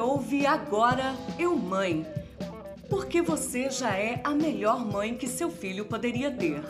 ouve 0.00 0.46
agora 0.46 1.14
Eu 1.38 1.54
Mãe, 1.54 2.06
porque 2.88 3.20
você 3.20 3.70
já 3.70 3.94
é 3.96 4.20
a 4.24 4.30
melhor 4.30 4.84
mãe 4.84 5.14
que 5.14 5.28
seu 5.28 5.50
filho 5.50 5.84
poderia 5.84 6.30
ter. 6.30 6.62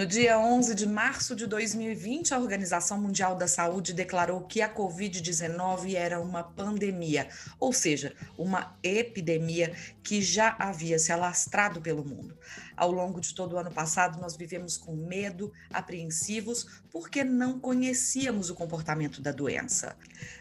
No 0.00 0.06
dia 0.06 0.38
11 0.38 0.74
de 0.74 0.86
março 0.86 1.36
de 1.36 1.46
2020, 1.46 2.32
a 2.32 2.38
Organização 2.38 2.98
Mundial 2.98 3.36
da 3.36 3.46
Saúde 3.46 3.92
declarou 3.92 4.40
que 4.40 4.62
a 4.62 4.74
Covid-19 4.74 5.94
era 5.94 6.18
uma 6.18 6.42
pandemia, 6.42 7.28
ou 7.58 7.70
seja, 7.70 8.14
uma 8.38 8.78
epidemia 8.82 9.76
que 10.02 10.22
já 10.22 10.56
havia 10.58 10.98
se 10.98 11.12
alastrado 11.12 11.82
pelo 11.82 12.02
mundo. 12.02 12.34
Ao 12.74 12.90
longo 12.90 13.20
de 13.20 13.34
todo 13.34 13.52
o 13.52 13.58
ano 13.58 13.70
passado, 13.70 14.18
nós 14.18 14.34
vivemos 14.34 14.78
com 14.78 14.96
medo, 14.96 15.52
apreensivos, 15.70 16.80
porque 16.90 17.22
não 17.22 17.60
conhecíamos 17.60 18.48
o 18.48 18.54
comportamento 18.54 19.20
da 19.20 19.32
doença. 19.32 19.98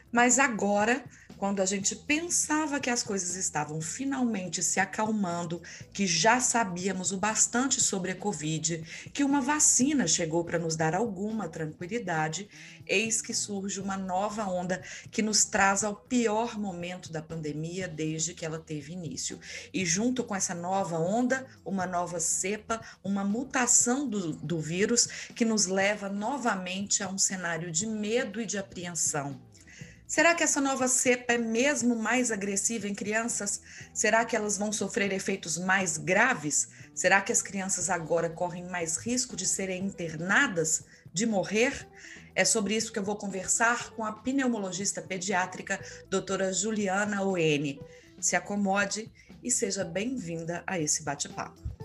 Mas 0.10 0.40
agora, 0.40 1.04
quando 1.40 1.62
a 1.62 1.66
gente 1.66 1.96
pensava 1.96 2.82
que 2.82 2.90
as 2.90 3.02
coisas 3.02 3.38
estavam 3.38 3.80
finalmente 3.80 4.62
se 4.62 4.78
acalmando, 4.78 5.62
que 5.94 6.06
já 6.06 6.42
sabíamos 6.42 7.14
o 7.14 7.18
bastante 7.18 7.80
sobre 7.80 8.12
a 8.12 8.16
Covid, 8.16 9.10
que 9.14 9.24
uma 9.24 9.40
vacina 9.40 10.06
chegou 10.06 10.44
para 10.44 10.60
nos 10.60 10.76
dar 10.76 10.94
alguma 10.94 11.48
tranquilidade, 11.48 12.50
eis 12.86 13.22
que 13.22 13.34
surge 13.34 13.80
uma 13.80 13.96
nova 13.96 14.44
onda 14.48 14.84
que 15.10 15.22
nos 15.22 15.46
traz 15.46 15.82
ao 15.86 15.96
pior 15.96 16.60
momento 16.60 17.10
da 17.10 17.22
pandemia 17.22 17.88
desde 17.88 18.34
que 18.34 18.46
ela 18.46 18.60
teve 18.60 18.92
início. 18.92 19.40
E 19.74 19.86
junto 19.86 20.26
com 20.26 20.36
essa 20.36 20.54
nova 20.54 21.00
onda, 21.00 21.48
uma 21.64 21.88
nova 21.88 22.20
cepa, 22.20 22.82
uma 23.02 23.24
mutação 23.24 24.10
do, 24.10 24.34
do 24.34 24.60
vírus 24.60 25.08
que 25.34 25.46
nos 25.46 25.68
leva 25.68 26.10
novamente 26.10 27.02
a 27.02 27.08
um 27.08 27.18
cenário 27.18 27.72
de 27.72 27.88
medo 27.88 28.42
e 28.42 28.46
de 28.46 28.58
apreensão. 28.58 29.40
Será 30.10 30.34
que 30.34 30.44
essa 30.44 30.60
nova 30.60 30.88
cepa 30.88 31.34
é 31.34 31.38
mesmo 31.38 31.96
mais 31.96 32.32
agressiva 32.32 32.88
em 32.88 32.96
crianças? 32.96 33.62
Será 33.94 34.26
que 34.26 34.36
elas 34.36 34.58
vão 34.58 34.72
sofrer 34.74 35.14
efeitos 35.14 35.56
mais 35.56 36.00
graves? 36.00 36.68
Será 36.96 37.22
que 37.22 37.32
as 37.32 37.44
crianças 37.44 37.92
agora 37.92 38.28
correm 38.28 38.66
mais 38.66 38.98
risco 38.98 39.36
de 39.36 39.46
serem 39.46 39.86
internadas, 39.86 40.84
de 41.14 41.28
morrer? 41.28 41.88
É 42.34 42.44
sobre 42.44 42.76
isso 42.76 42.92
que 42.92 42.98
eu 42.98 43.04
vou 43.04 43.18
conversar 43.18 43.92
com 43.92 44.04
a 44.04 44.12
pneumologista 44.12 45.00
pediátrica, 45.00 45.80
doutora 46.10 46.52
Juliana 46.52 47.24
Oene. 47.24 47.80
Se 48.20 48.36
acomode 48.36 49.12
e 49.44 49.52
seja 49.52 49.86
bem-vinda 49.86 50.64
a 50.66 50.80
esse 50.80 51.04
bate-papo. 51.04 51.79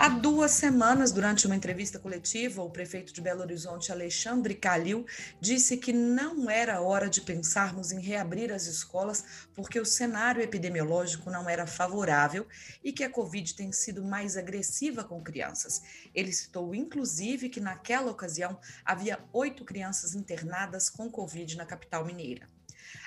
Há 0.00 0.08
duas 0.08 0.52
semanas, 0.52 1.10
durante 1.10 1.44
uma 1.46 1.56
entrevista 1.56 1.98
coletiva, 1.98 2.62
o 2.62 2.70
prefeito 2.70 3.12
de 3.12 3.20
Belo 3.20 3.40
Horizonte, 3.40 3.90
Alexandre 3.90 4.54
Calil, 4.54 5.04
disse 5.40 5.76
que 5.76 5.92
não 5.92 6.48
era 6.48 6.80
hora 6.80 7.10
de 7.10 7.20
pensarmos 7.20 7.90
em 7.90 8.00
reabrir 8.00 8.52
as 8.52 8.66
escolas 8.66 9.48
porque 9.56 9.80
o 9.80 9.84
cenário 9.84 10.40
epidemiológico 10.40 11.32
não 11.32 11.50
era 11.50 11.66
favorável 11.66 12.46
e 12.80 12.92
que 12.92 13.02
a 13.02 13.10
Covid 13.10 13.56
tem 13.56 13.72
sido 13.72 14.04
mais 14.04 14.36
agressiva 14.36 15.02
com 15.02 15.20
crianças. 15.20 15.82
Ele 16.14 16.32
citou, 16.32 16.76
inclusive, 16.76 17.48
que 17.48 17.58
naquela 17.58 18.12
ocasião 18.12 18.56
havia 18.84 19.18
oito 19.32 19.64
crianças 19.64 20.14
internadas 20.14 20.88
com 20.88 21.10
Covid 21.10 21.56
na 21.56 21.66
capital 21.66 22.04
mineira. 22.04 22.46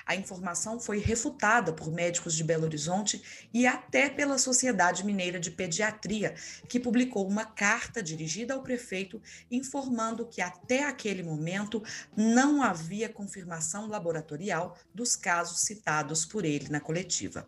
A 0.06 0.16
informação 0.16 0.80
foi 0.80 0.98
refutada 0.98 1.72
por 1.72 1.90
médicos 1.90 2.34
de 2.34 2.44
Belo 2.44 2.64
Horizonte 2.64 3.22
e 3.52 3.66
até 3.66 4.08
pela 4.08 4.38
Sociedade 4.38 5.04
Mineira 5.04 5.38
de 5.38 5.50
Pediatria, 5.50 6.34
que 6.68 6.80
publicou 6.80 7.26
uma 7.26 7.44
carta 7.44 8.02
dirigida 8.02 8.54
ao 8.54 8.62
prefeito 8.62 9.20
informando 9.50 10.26
que 10.26 10.40
até 10.40 10.84
aquele 10.84 11.22
momento 11.22 11.82
não 12.16 12.62
havia 12.62 13.08
confirmação 13.08 13.86
laboratorial 13.86 14.76
dos 14.94 15.16
casos 15.16 15.60
citados 15.60 16.24
por 16.24 16.44
ele 16.44 16.68
na 16.68 16.80
coletiva. 16.80 17.46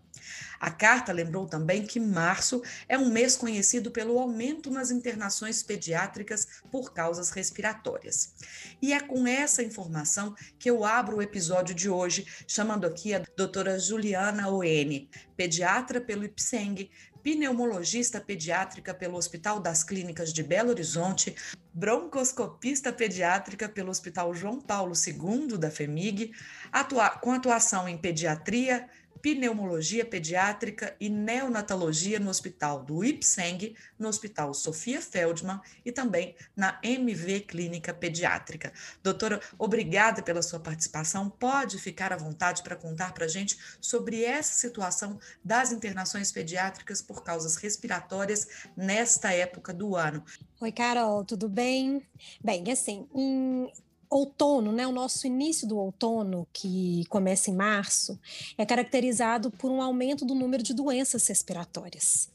A 0.61 0.71
carta 0.71 1.13
lembrou 1.13 1.47
também 1.47 1.87
que 1.87 2.01
março 2.01 2.63
é 2.89 2.97
um 2.97 3.11
mês 3.11 3.37
conhecido 3.37 3.91
pelo 3.91 4.19
aumento 4.19 4.71
nas 4.71 4.91
internações 4.91 5.63
pediátricas 5.63 6.47
por 6.71 6.93
causas 6.93 7.31
respiratórias. 7.31 8.35
E 8.81 8.93
é 8.93 9.01
com 9.01 9.27
essa 9.27 9.63
informação 9.63 10.35
que 10.59 10.71
eu 10.71 10.85
abro 10.85 11.19
o 11.19 11.23
episódio 11.23 11.75
de 11.75 11.89
hoje, 11.89 12.27
chamando 12.47 12.87
aqui 12.87 13.15
a 13.15 13.23
doutora 13.37 13.79
Juliana 13.79 14.49
Oene, 14.49 15.11
pediatra 15.37 16.01
pelo 16.01 16.25
IPSENG, 16.25 16.91
pneumologista 17.25 18.21
pediátrica 18.21 18.93
pelo 18.93 19.17
Hospital 19.17 19.59
das 19.59 19.83
Clínicas 19.83 20.31
de 20.31 20.43
Belo 20.43 20.69
Horizonte, 20.69 21.35
broncoscopista 21.73 22.93
pediátrica 22.93 23.67
pelo 23.67 23.91
Hospital 23.91 24.35
João 24.35 24.61
Paulo 24.61 24.93
II 24.95 25.57
da 25.57 25.71
FEMIG, 25.71 26.33
atua 26.71 27.09
com 27.09 27.33
atuação 27.33 27.89
em 27.89 27.97
pediatria, 27.97 28.87
pneumologia 29.25 30.05
pediátrica 30.05 30.95
e 31.01 31.09
neonatologia 31.09 32.21
no 32.21 32.29
Hospital 32.29 32.85
do 32.85 33.03
Ipseng, 33.03 33.75
no 33.99 34.07
Hospital 34.07 34.53
Sofia 34.53 35.01
Feldman 35.01 35.59
e 35.83 35.91
também 35.91 36.37
na 36.55 36.79
MV 36.83 37.41
Clínica 37.41 37.95
Pediátrica. 37.95 38.71
Doutora, 39.03 39.41
obrigada 39.59 40.23
pela 40.23 40.43
sua 40.43 40.61
participação. 40.61 41.31
Pode 41.31 41.79
ficar 41.79 42.13
à 42.13 42.19
vontade 42.19 42.63
para 42.63 42.77
contar 42.77 43.15
para 43.15 43.25
a 43.25 43.29
gente 43.29 43.57
sobre 43.81 44.23
essa 44.23 44.53
situação 44.53 45.19
das 45.43 45.73
internações 45.73 46.31
pediátricas 46.31 47.01
por 47.01 47.25
causas 47.25 47.57
respiratórias 47.57 48.47
nesta 48.77 49.33
época 49.33 49.73
do 49.73 49.97
ano. 49.97 50.23
Oi, 50.61 50.71
Carol, 50.71 51.25
tudo 51.25 51.49
bem? 51.49 52.07
Bem, 52.43 52.71
assim, 52.71 53.09
em 53.15 53.73
outono, 54.15 54.71
né, 54.71 54.87
o 54.87 54.93
nosso 54.93 55.27
início 55.27 55.67
do 55.67 55.77
outono, 55.77 56.47
que 56.53 57.05
começa 57.09 57.51
em 57.51 57.55
março, 57.55 58.17
é 58.57 58.65
caracterizado 58.65 59.51
por 59.51 59.73
um 59.73 59.83
aumento 59.83 60.25
do 60.25 60.37
número 60.37 60.63
de 60.63 60.73
doenças 60.73 61.27
respiratórias. 61.27 62.31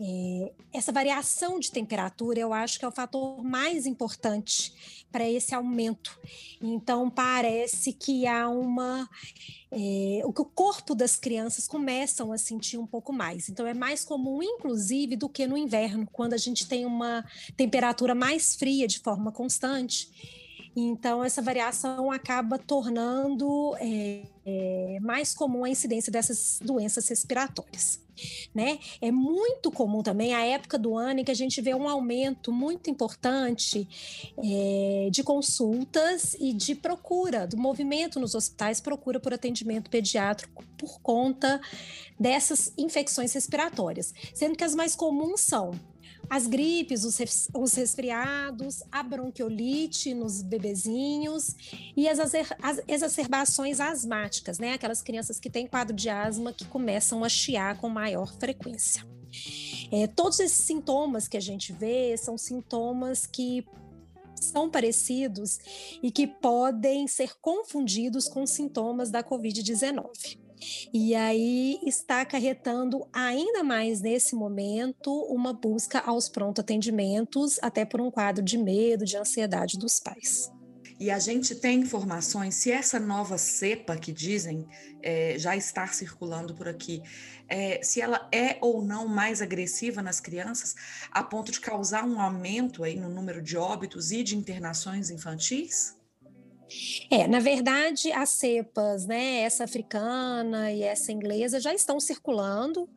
É, 0.00 0.52
essa 0.72 0.90
variação 0.90 1.60
de 1.60 1.70
temperatura, 1.70 2.40
eu 2.40 2.52
acho 2.52 2.76
que 2.76 2.84
é 2.84 2.88
o 2.88 2.92
fator 2.92 3.40
mais 3.44 3.86
importante 3.86 4.74
para 5.12 5.28
esse 5.28 5.54
aumento. 5.54 6.18
Então, 6.60 7.08
parece 7.08 7.92
que 7.92 8.26
há 8.26 8.48
uma. 8.48 9.08
É, 9.70 10.22
o 10.24 10.32
que 10.32 10.42
o 10.42 10.44
corpo 10.44 10.92
das 10.92 11.14
crianças 11.14 11.68
começam 11.68 12.32
a 12.32 12.38
sentir 12.38 12.78
um 12.78 12.86
pouco 12.86 13.12
mais. 13.12 13.48
Então, 13.48 13.64
é 13.64 13.72
mais 13.72 14.04
comum, 14.04 14.42
inclusive, 14.42 15.14
do 15.14 15.28
que 15.28 15.46
no 15.46 15.56
inverno, 15.56 16.08
quando 16.10 16.32
a 16.32 16.38
gente 16.38 16.66
tem 16.66 16.84
uma 16.84 17.24
temperatura 17.56 18.12
mais 18.12 18.56
fria 18.56 18.88
de 18.88 18.98
forma 18.98 19.30
constante 19.30 20.41
então, 20.74 21.22
essa 21.22 21.42
variação 21.42 22.10
acaba 22.10 22.58
tornando 22.58 23.76
é, 23.78 24.22
é, 24.44 24.98
mais 25.02 25.34
comum 25.34 25.64
a 25.64 25.68
incidência 25.68 26.10
dessas 26.10 26.58
doenças 26.62 27.06
respiratórias. 27.08 28.00
Né? 28.54 28.78
É 29.00 29.10
muito 29.10 29.70
comum 29.70 30.02
também 30.02 30.34
a 30.34 30.44
época 30.44 30.78
do 30.78 30.96
ano 30.96 31.20
em 31.20 31.24
que 31.24 31.30
a 31.30 31.34
gente 31.34 31.60
vê 31.60 31.74
um 31.74 31.88
aumento 31.88 32.52
muito 32.52 32.88
importante 32.88 33.88
é, 34.38 35.08
de 35.10 35.22
consultas 35.22 36.34
e 36.38 36.52
de 36.52 36.74
procura, 36.74 37.46
do 37.46 37.56
movimento 37.56 38.20
nos 38.20 38.34
hospitais, 38.34 38.80
procura 38.80 39.18
por 39.18 39.34
atendimento 39.34 39.90
pediátrico 39.90 40.64
por 40.78 41.00
conta 41.00 41.60
dessas 42.18 42.72
infecções 42.76 43.32
respiratórias, 43.32 44.14
sendo 44.34 44.56
que 44.56 44.64
as 44.64 44.74
mais 44.74 44.94
comuns 44.94 45.40
são 45.40 45.72
as 46.32 46.46
gripes, 46.46 47.04
os, 47.04 47.18
os 47.54 47.74
resfriados, 47.74 48.82
a 48.90 49.02
bronquiolite 49.02 50.14
nos 50.14 50.40
bebezinhos 50.40 51.54
e 51.94 52.08
as, 52.08 52.18
as 52.18 52.80
exacerbações 52.88 53.80
asmáticas, 53.80 54.58
né? 54.58 54.72
Aquelas 54.72 55.02
crianças 55.02 55.38
que 55.38 55.50
têm 55.50 55.66
quadro 55.66 55.94
de 55.94 56.08
asma 56.08 56.50
que 56.50 56.64
começam 56.64 57.22
a 57.22 57.28
chiar 57.28 57.76
com 57.76 57.90
maior 57.90 58.32
frequência. 58.40 59.06
É, 59.92 60.06
todos 60.06 60.40
esses 60.40 60.64
sintomas 60.64 61.28
que 61.28 61.36
a 61.36 61.40
gente 61.40 61.70
vê 61.70 62.16
são 62.16 62.38
sintomas 62.38 63.26
que 63.26 63.66
são 64.40 64.70
parecidos 64.70 65.58
e 66.02 66.10
que 66.10 66.26
podem 66.26 67.06
ser 67.08 67.34
confundidos 67.42 68.26
com 68.26 68.46
sintomas 68.46 69.10
da 69.10 69.22
Covid-19. 69.22 70.41
E 70.92 71.14
aí 71.14 71.78
está 71.86 72.20
acarretando 72.20 73.06
ainda 73.12 73.62
mais 73.62 74.00
nesse 74.00 74.34
momento 74.34 75.10
uma 75.24 75.52
busca 75.52 76.00
aos 76.00 76.28
pronto 76.28 76.60
atendimentos, 76.60 77.58
até 77.62 77.84
por 77.84 78.00
um 78.00 78.10
quadro 78.10 78.44
de 78.44 78.58
medo, 78.58 79.04
de 79.04 79.16
ansiedade 79.16 79.78
dos 79.78 80.00
pais. 80.00 80.50
E 81.02 81.10
a 81.10 81.18
gente 81.18 81.56
tem 81.56 81.80
informações 81.80 82.54
se 82.54 82.70
essa 82.70 83.00
nova 83.00 83.36
cepa 83.36 83.96
que 83.96 84.12
dizem 84.12 84.68
é, 85.02 85.36
já 85.36 85.56
está 85.56 85.84
circulando 85.88 86.54
por 86.54 86.68
aqui, 86.68 87.02
é, 87.48 87.82
se 87.82 88.00
ela 88.00 88.28
é 88.30 88.56
ou 88.60 88.84
não 88.84 89.08
mais 89.08 89.42
agressiva 89.42 90.00
nas 90.00 90.20
crianças, 90.20 90.76
a 91.10 91.22
ponto 91.24 91.50
de 91.50 91.60
causar 91.60 92.04
um 92.04 92.20
aumento 92.20 92.84
aí 92.84 92.94
no 92.94 93.08
número 93.08 93.42
de 93.42 93.56
óbitos 93.56 94.12
e 94.12 94.22
de 94.22 94.36
internações 94.36 95.10
infantis? 95.10 95.96
É, 97.10 97.26
na 97.28 97.40
verdade, 97.40 98.10
as 98.12 98.30
cepas, 98.30 99.06
né, 99.06 99.40
essa 99.40 99.64
africana 99.64 100.72
e 100.72 100.82
essa 100.82 101.12
inglesa 101.12 101.60
já 101.60 101.74
estão 101.74 102.00
circulando 102.00 102.88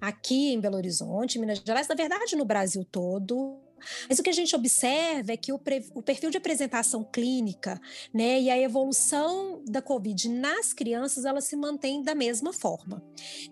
aqui 0.00 0.52
em 0.52 0.60
Belo 0.60 0.76
Horizonte, 0.76 1.38
Minas 1.38 1.62
Gerais, 1.64 1.88
na 1.88 1.94
verdade 1.94 2.36
no 2.36 2.44
Brasil 2.44 2.84
todo. 2.84 3.63
Mas 4.08 4.18
o 4.18 4.22
que 4.22 4.30
a 4.30 4.34
gente 4.34 4.54
observa 4.54 5.32
é 5.32 5.36
que 5.36 5.52
o, 5.52 5.60
o, 5.94 6.02
perfil 6.02 6.30
de 6.30 6.36
apresentação 6.36 7.04
clínica 7.04 7.80
né, 8.12 8.40
e 8.40 8.50
a 8.50 8.58
evolução 8.58 9.62
da 9.66 9.82
Covid 9.82 10.28
nas 10.28 10.72
crianças, 10.72 11.24
elas 11.24 11.44
se 11.44 11.56
mantém 11.56 12.02
da 12.02 12.14
mesma 12.14 12.52
forma. 12.52 13.02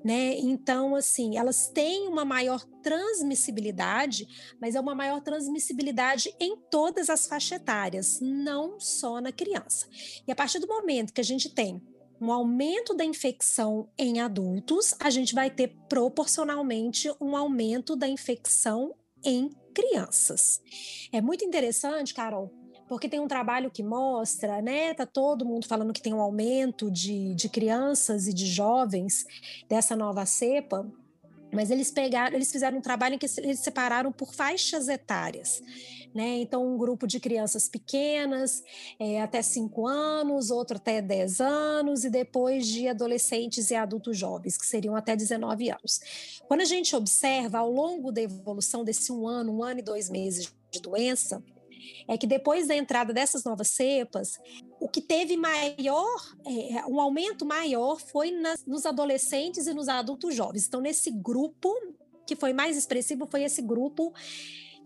Né? 0.04 0.36
Então, 0.38 0.94
assim, 0.94 1.36
elas 1.36 1.68
têm 1.68 2.08
uma 2.08 2.24
maior 2.24 2.64
transmissibilidade, 2.82 4.26
mas 4.60 4.74
é 4.74 4.80
uma 4.80 4.94
maior 4.94 5.20
transmissibilidade 5.20 6.34
em 6.40 6.56
todas 6.70 7.08
as 7.08 7.26
faixas 7.26 7.60
etárias, 7.60 8.18
não 8.20 8.78
só 8.80 9.20
na 9.20 9.32
criança. 9.32 9.86
E 10.26 10.32
a 10.32 10.34
partir 10.34 10.58
do 10.58 10.66
momento 10.66 11.12
que 11.12 11.20
a 11.20 11.24
gente 11.24 11.48
tem 11.48 11.80
um 12.22 12.30
aumento 12.30 12.94
da 12.94 13.04
infecção 13.04 13.88
em 13.98 14.20
adultos, 14.20 14.94
a 15.00 15.10
gente 15.10 15.34
vai 15.34 15.50
ter 15.50 15.74
proporcionalmente 15.88 17.12
um 17.20 17.36
aumento 17.36 17.96
da 17.96 18.06
infecção 18.06 18.94
em 19.24 19.50
crianças. 19.72 20.60
É 21.12 21.20
muito 21.20 21.44
interessante, 21.44 22.14
Carol, 22.14 22.52
porque 22.88 23.08
tem 23.08 23.20
um 23.20 23.28
trabalho 23.28 23.70
que 23.70 23.82
mostra, 23.82 24.60
né? 24.60 24.94
Tá 24.94 25.06
todo 25.06 25.46
mundo 25.46 25.66
falando 25.66 25.92
que 25.92 26.02
tem 26.02 26.12
um 26.12 26.20
aumento 26.20 26.90
de, 26.90 27.34
de 27.34 27.48
crianças 27.48 28.26
e 28.26 28.34
de 28.34 28.46
jovens 28.46 29.24
dessa 29.68 29.96
nova 29.96 30.26
cepa, 30.26 30.86
mas 31.52 31.70
eles 31.70 31.90
pegaram, 31.90 32.34
eles 32.34 32.50
fizeram 32.50 32.78
um 32.78 32.80
trabalho 32.80 33.14
em 33.14 33.18
que 33.18 33.26
eles 33.38 33.60
separaram 33.60 34.10
por 34.10 34.34
faixas 34.34 34.88
etárias. 34.88 35.62
Né? 36.14 36.38
Então, 36.38 36.66
um 36.66 36.76
grupo 36.76 37.06
de 37.06 37.20
crianças 37.20 37.68
pequenas, 37.68 38.62
é, 38.98 39.20
até 39.20 39.40
5 39.40 39.86
anos, 39.86 40.50
outro 40.50 40.76
até 40.76 41.00
10 41.00 41.40
anos, 41.40 42.04
e 42.04 42.10
depois 42.10 42.66
de 42.66 42.88
adolescentes 42.88 43.70
e 43.70 43.74
adultos 43.74 44.16
jovens, 44.18 44.56
que 44.56 44.66
seriam 44.66 44.94
até 44.96 45.14
19 45.14 45.70
anos. 45.70 46.00
Quando 46.46 46.60
a 46.62 46.66
gente 46.66 46.94
observa 46.96 47.58
ao 47.58 47.70
longo 47.70 48.10
da 48.10 48.20
evolução 48.20 48.84
desse 48.84 49.12
um 49.12 49.26
ano, 49.26 49.58
um 49.58 49.62
ano 49.62 49.80
e 49.80 49.82
dois 49.82 50.10
meses 50.10 50.52
de 50.70 50.80
doença, 50.80 51.42
é 52.08 52.16
que 52.16 52.26
depois 52.26 52.66
da 52.66 52.76
entrada 52.76 53.12
dessas 53.12 53.44
novas 53.44 53.68
cepas, 53.68 54.38
o 54.80 54.88
que 54.88 55.00
teve 55.00 55.36
maior, 55.36 56.34
é, 56.46 56.84
um 56.86 57.00
aumento 57.00 57.44
maior 57.44 58.00
foi 58.00 58.30
nas, 58.30 58.64
nos 58.66 58.86
adolescentes 58.86 59.66
e 59.66 59.74
nos 59.74 59.88
adultos 59.88 60.34
jovens. 60.34 60.66
Então, 60.66 60.80
nesse 60.80 61.10
grupo 61.10 61.72
que 62.26 62.36
foi 62.36 62.52
mais 62.52 62.76
expressivo 62.76 63.26
foi 63.26 63.42
esse 63.42 63.62
grupo 63.62 64.12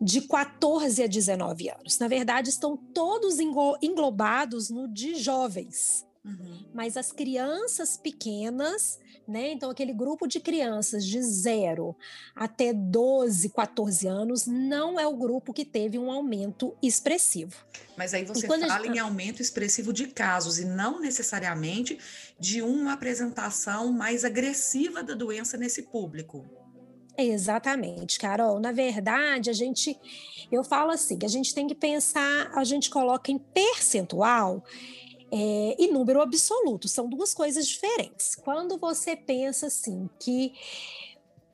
de 0.00 0.22
14 0.22 1.02
a 1.02 1.06
19 1.06 1.70
anos. 1.70 1.98
Na 1.98 2.08
verdade, 2.08 2.50
estão 2.50 2.76
todos 2.76 3.38
englobados 3.82 4.68
no 4.68 4.86
de 4.88 5.14
jovens. 5.14 6.06
Uhum. 6.26 6.58
Mas 6.74 6.96
as 6.96 7.12
crianças 7.12 7.96
pequenas, 7.96 8.98
né? 9.26 9.52
Então, 9.52 9.70
aquele 9.70 9.92
grupo 9.92 10.26
de 10.26 10.40
crianças 10.40 11.06
de 11.06 11.22
0 11.22 11.96
até 12.34 12.72
12, 12.72 13.50
14 13.50 14.08
anos, 14.08 14.46
não 14.46 14.98
é 14.98 15.06
o 15.06 15.16
grupo 15.16 15.52
que 15.52 15.64
teve 15.64 15.98
um 15.98 16.10
aumento 16.10 16.76
expressivo. 16.82 17.56
Mas 17.96 18.12
aí 18.12 18.24
você 18.24 18.46
fala 18.46 18.82
gente... 18.82 18.96
em 18.96 18.98
aumento 18.98 19.40
expressivo 19.40 19.92
de 19.92 20.08
casos 20.08 20.58
e 20.58 20.64
não 20.64 21.00
necessariamente 21.00 21.98
de 22.38 22.60
uma 22.60 22.94
apresentação 22.94 23.92
mais 23.92 24.24
agressiva 24.24 25.02
da 25.02 25.14
doença 25.14 25.56
nesse 25.56 25.82
público. 25.82 26.44
Exatamente, 27.16 28.18
Carol. 28.18 28.60
Na 28.60 28.72
verdade, 28.72 29.48
a 29.48 29.52
gente, 29.52 29.98
eu 30.52 30.62
falo 30.62 30.90
assim, 30.90 31.16
que 31.16 31.24
a 31.24 31.28
gente 31.28 31.54
tem 31.54 31.66
que 31.66 31.74
pensar, 31.74 32.50
a 32.54 32.62
gente 32.62 32.90
coloca 32.90 33.30
em 33.30 33.38
percentual 33.38 34.62
é, 35.30 35.76
e 35.78 35.88
número 35.88 36.20
absoluto, 36.20 36.88
são 36.88 37.08
duas 37.08 37.34
coisas 37.34 37.66
diferentes. 37.66 38.34
Quando 38.34 38.78
você 38.78 39.16
pensa 39.16 39.66
assim 39.66 40.08
que 40.18 40.52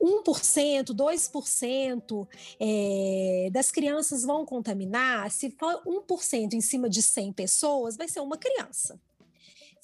1%, 0.01 0.93
2% 0.93 2.27
é, 2.59 3.49
das 3.51 3.71
crianças 3.71 4.23
vão 4.23 4.45
contaminar, 4.45 5.31
se 5.31 5.49
for 5.51 5.81
1% 5.85 6.53
em 6.53 6.61
cima 6.61 6.89
de 6.89 7.01
100 7.01 7.33
pessoas, 7.33 7.95
vai 7.95 8.07
ser 8.07 8.19
uma 8.19 8.37
criança. 8.37 8.99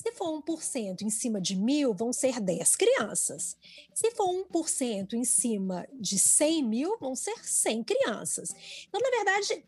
Se 0.01 0.13
for 0.13 0.41
1% 0.41 1.01
em 1.01 1.09
cima 1.09 1.41
de 1.41 1.57
mil, 1.57 1.93
vão 1.93 2.13
ser 2.13 2.39
10 2.39 2.75
crianças. 2.77 3.57
Se 3.93 4.11
for 4.11 4.29
1% 4.49 5.13
em 5.13 5.25
cima 5.25 5.85
de 5.93 6.17
100 6.17 6.63
mil, 6.63 6.97
vão 6.99 7.15
ser 7.15 7.35
100 7.43 7.83
crianças. 7.83 8.49
Então, 8.87 9.01
na 9.01 9.09
verdade, 9.09 9.65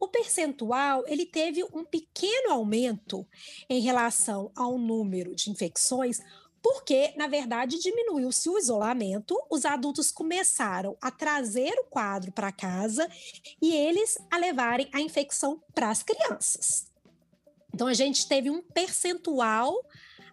o 0.00 0.08
percentual 0.08 1.04
ele 1.06 1.26
teve 1.26 1.64
um 1.64 1.84
pequeno 1.84 2.52
aumento 2.52 3.26
em 3.68 3.80
relação 3.80 4.50
ao 4.56 4.78
número 4.78 5.34
de 5.34 5.50
infecções, 5.50 6.20
porque, 6.62 7.12
na 7.16 7.26
verdade, 7.26 7.78
diminuiu-se 7.78 8.48
o 8.48 8.58
isolamento, 8.58 9.40
os 9.48 9.64
adultos 9.64 10.10
começaram 10.10 10.96
a 11.00 11.10
trazer 11.10 11.72
o 11.78 11.84
quadro 11.84 12.32
para 12.32 12.52
casa 12.52 13.08
e 13.62 13.74
eles 13.74 14.18
a 14.30 14.36
levarem 14.36 14.88
a 14.92 15.00
infecção 15.00 15.62
para 15.74 15.88
as 15.88 16.02
crianças. 16.02 16.90
Então, 17.72 17.86
a 17.86 17.94
gente 17.94 18.26
teve 18.26 18.50
um 18.50 18.60
percentual 18.60 19.72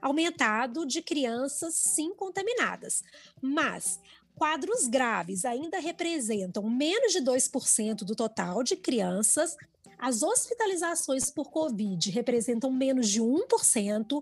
aumentado 0.01 0.85
de 0.85 1.01
crianças 1.01 1.73
sim 1.75 2.13
contaminadas. 2.13 3.03
Mas 3.41 3.99
quadros 4.35 4.87
graves 4.87 5.45
ainda 5.45 5.79
representam 5.79 6.69
menos 6.69 7.13
de 7.13 7.21
2% 7.21 8.03
do 8.03 8.15
total 8.15 8.63
de 8.63 8.75
crianças. 8.75 9.55
As 9.97 10.21
hospitalizações 10.21 11.31
por 11.31 11.49
Covid 11.49 12.11
representam 12.11 12.69
menos 12.69 13.09
de 13.09 13.21
1%, 13.21 14.19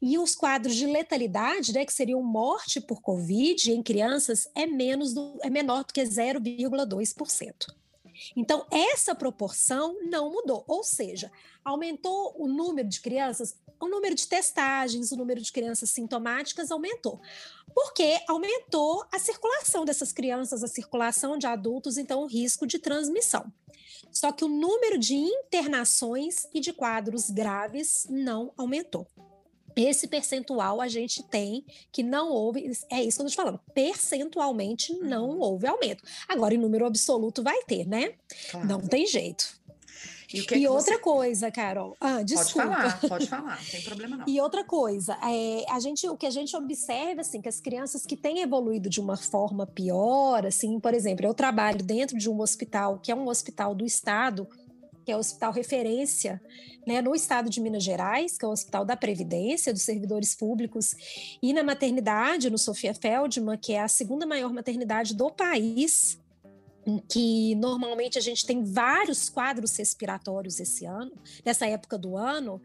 e 0.00 0.16
os 0.18 0.34
quadros 0.34 0.74
de 0.74 0.86
letalidade, 0.86 1.72
né, 1.72 1.84
que 1.84 1.92
seriam 1.92 2.22
morte 2.22 2.80
por 2.80 3.00
Covid 3.00 3.72
em 3.72 3.82
crianças, 3.82 4.48
é, 4.54 4.66
menos 4.66 5.12
do, 5.12 5.38
é 5.42 5.50
menor 5.50 5.84
do 5.84 5.92
que 5.92 6.02
0,2%. 6.02 7.74
Então, 8.34 8.64
essa 8.70 9.14
proporção 9.14 9.96
não 10.08 10.30
mudou, 10.30 10.64
ou 10.66 10.82
seja, 10.82 11.30
aumentou 11.64 12.34
o 12.38 12.46
número 12.46 12.88
de 12.88 13.00
crianças, 13.00 13.56
o 13.80 13.88
número 13.88 14.14
de 14.14 14.26
testagens, 14.26 15.12
o 15.12 15.16
número 15.16 15.40
de 15.40 15.52
crianças 15.52 15.90
sintomáticas 15.90 16.70
aumentou. 16.70 17.20
Porque 17.74 18.18
aumentou 18.28 19.04
a 19.12 19.18
circulação 19.18 19.84
dessas 19.84 20.12
crianças, 20.12 20.62
a 20.62 20.68
circulação 20.68 21.36
de 21.36 21.46
adultos, 21.46 21.98
então 21.98 22.22
o 22.22 22.26
risco 22.26 22.66
de 22.66 22.78
transmissão. 22.78 23.52
Só 24.10 24.32
que 24.32 24.44
o 24.44 24.48
número 24.48 24.98
de 24.98 25.14
internações 25.14 26.46
e 26.54 26.60
de 26.60 26.72
quadros 26.72 27.30
graves 27.30 28.06
não 28.08 28.52
aumentou. 28.56 29.06
Esse 29.76 30.08
percentual 30.08 30.80
a 30.80 30.88
gente 30.88 31.22
tem 31.22 31.62
que 31.92 32.02
não 32.02 32.30
houve, 32.30 32.72
é 32.90 33.04
isso 33.04 33.18
que 33.18 33.22
eu 33.22 33.26
estou 33.26 33.26
te 33.26 33.36
falando, 33.36 33.60
percentualmente 33.74 34.94
não 35.00 35.28
uhum. 35.28 35.40
houve 35.40 35.66
aumento. 35.66 36.02
Agora, 36.26 36.54
em 36.54 36.58
número 36.58 36.86
absoluto, 36.86 37.42
vai 37.42 37.62
ter, 37.64 37.86
né? 37.86 38.14
Claro. 38.50 38.66
Não 38.66 38.80
tem 38.80 39.06
jeito. 39.06 39.60
E, 40.32 40.44
e 40.58 40.64
é 40.64 40.70
outra 40.70 40.94
você... 40.94 41.00
coisa, 41.00 41.50
Carol. 41.50 41.96
Ah, 42.00 42.22
desculpa. 42.22 42.68
Pode 42.68 42.80
falar, 42.80 43.00
pode 43.08 43.26
falar, 43.28 43.58
não 43.58 43.70
tem 43.70 43.82
problema 43.82 44.16
não. 44.16 44.24
E 44.28 44.40
outra 44.40 44.64
coisa, 44.64 45.16
é, 45.22 45.64
a 45.70 45.80
gente, 45.80 46.08
o 46.08 46.16
que 46.16 46.26
a 46.26 46.30
gente 46.30 46.56
observa, 46.56 47.20
assim, 47.20 47.40
que 47.40 47.48
as 47.48 47.60
crianças 47.60 48.04
que 48.04 48.16
têm 48.16 48.40
evoluído 48.40 48.88
de 48.88 49.00
uma 49.00 49.16
forma 49.16 49.66
pior, 49.66 50.46
assim, 50.46 50.80
por 50.80 50.94
exemplo, 50.94 51.26
eu 51.26 51.34
trabalho 51.34 51.82
dentro 51.82 52.18
de 52.18 52.28
um 52.28 52.40
hospital, 52.40 52.98
que 52.98 53.12
é 53.12 53.14
um 53.14 53.28
hospital 53.28 53.74
do 53.74 53.84
estado, 53.84 54.48
que 55.04 55.12
é 55.12 55.16
o 55.16 55.20
hospital 55.20 55.52
referência 55.52 56.42
né, 56.86 57.00
no 57.00 57.14
estado 57.14 57.50
de 57.50 57.60
Minas 57.60 57.82
Gerais, 57.82 58.38
que 58.38 58.44
é 58.44 58.48
o 58.48 58.52
Hospital 58.52 58.84
da 58.84 58.96
Previdência, 58.96 59.72
dos 59.72 59.82
servidores 59.82 60.34
públicos, 60.34 60.94
e 61.42 61.52
na 61.52 61.62
maternidade, 61.62 62.48
no 62.48 62.58
Sofia 62.58 62.94
Feldman, 62.94 63.58
que 63.58 63.72
é 63.72 63.80
a 63.80 63.88
segunda 63.88 64.24
maior 64.24 64.52
maternidade 64.52 65.14
do 65.14 65.30
país, 65.30 66.18
em 66.86 66.98
que 66.98 67.54
normalmente 67.56 68.16
a 68.16 68.20
gente 68.20 68.46
tem 68.46 68.62
vários 68.62 69.28
quadros 69.28 69.76
respiratórios 69.76 70.60
esse 70.60 70.86
ano, 70.86 71.12
nessa 71.44 71.66
época 71.66 71.98
do 71.98 72.16
ano, 72.16 72.60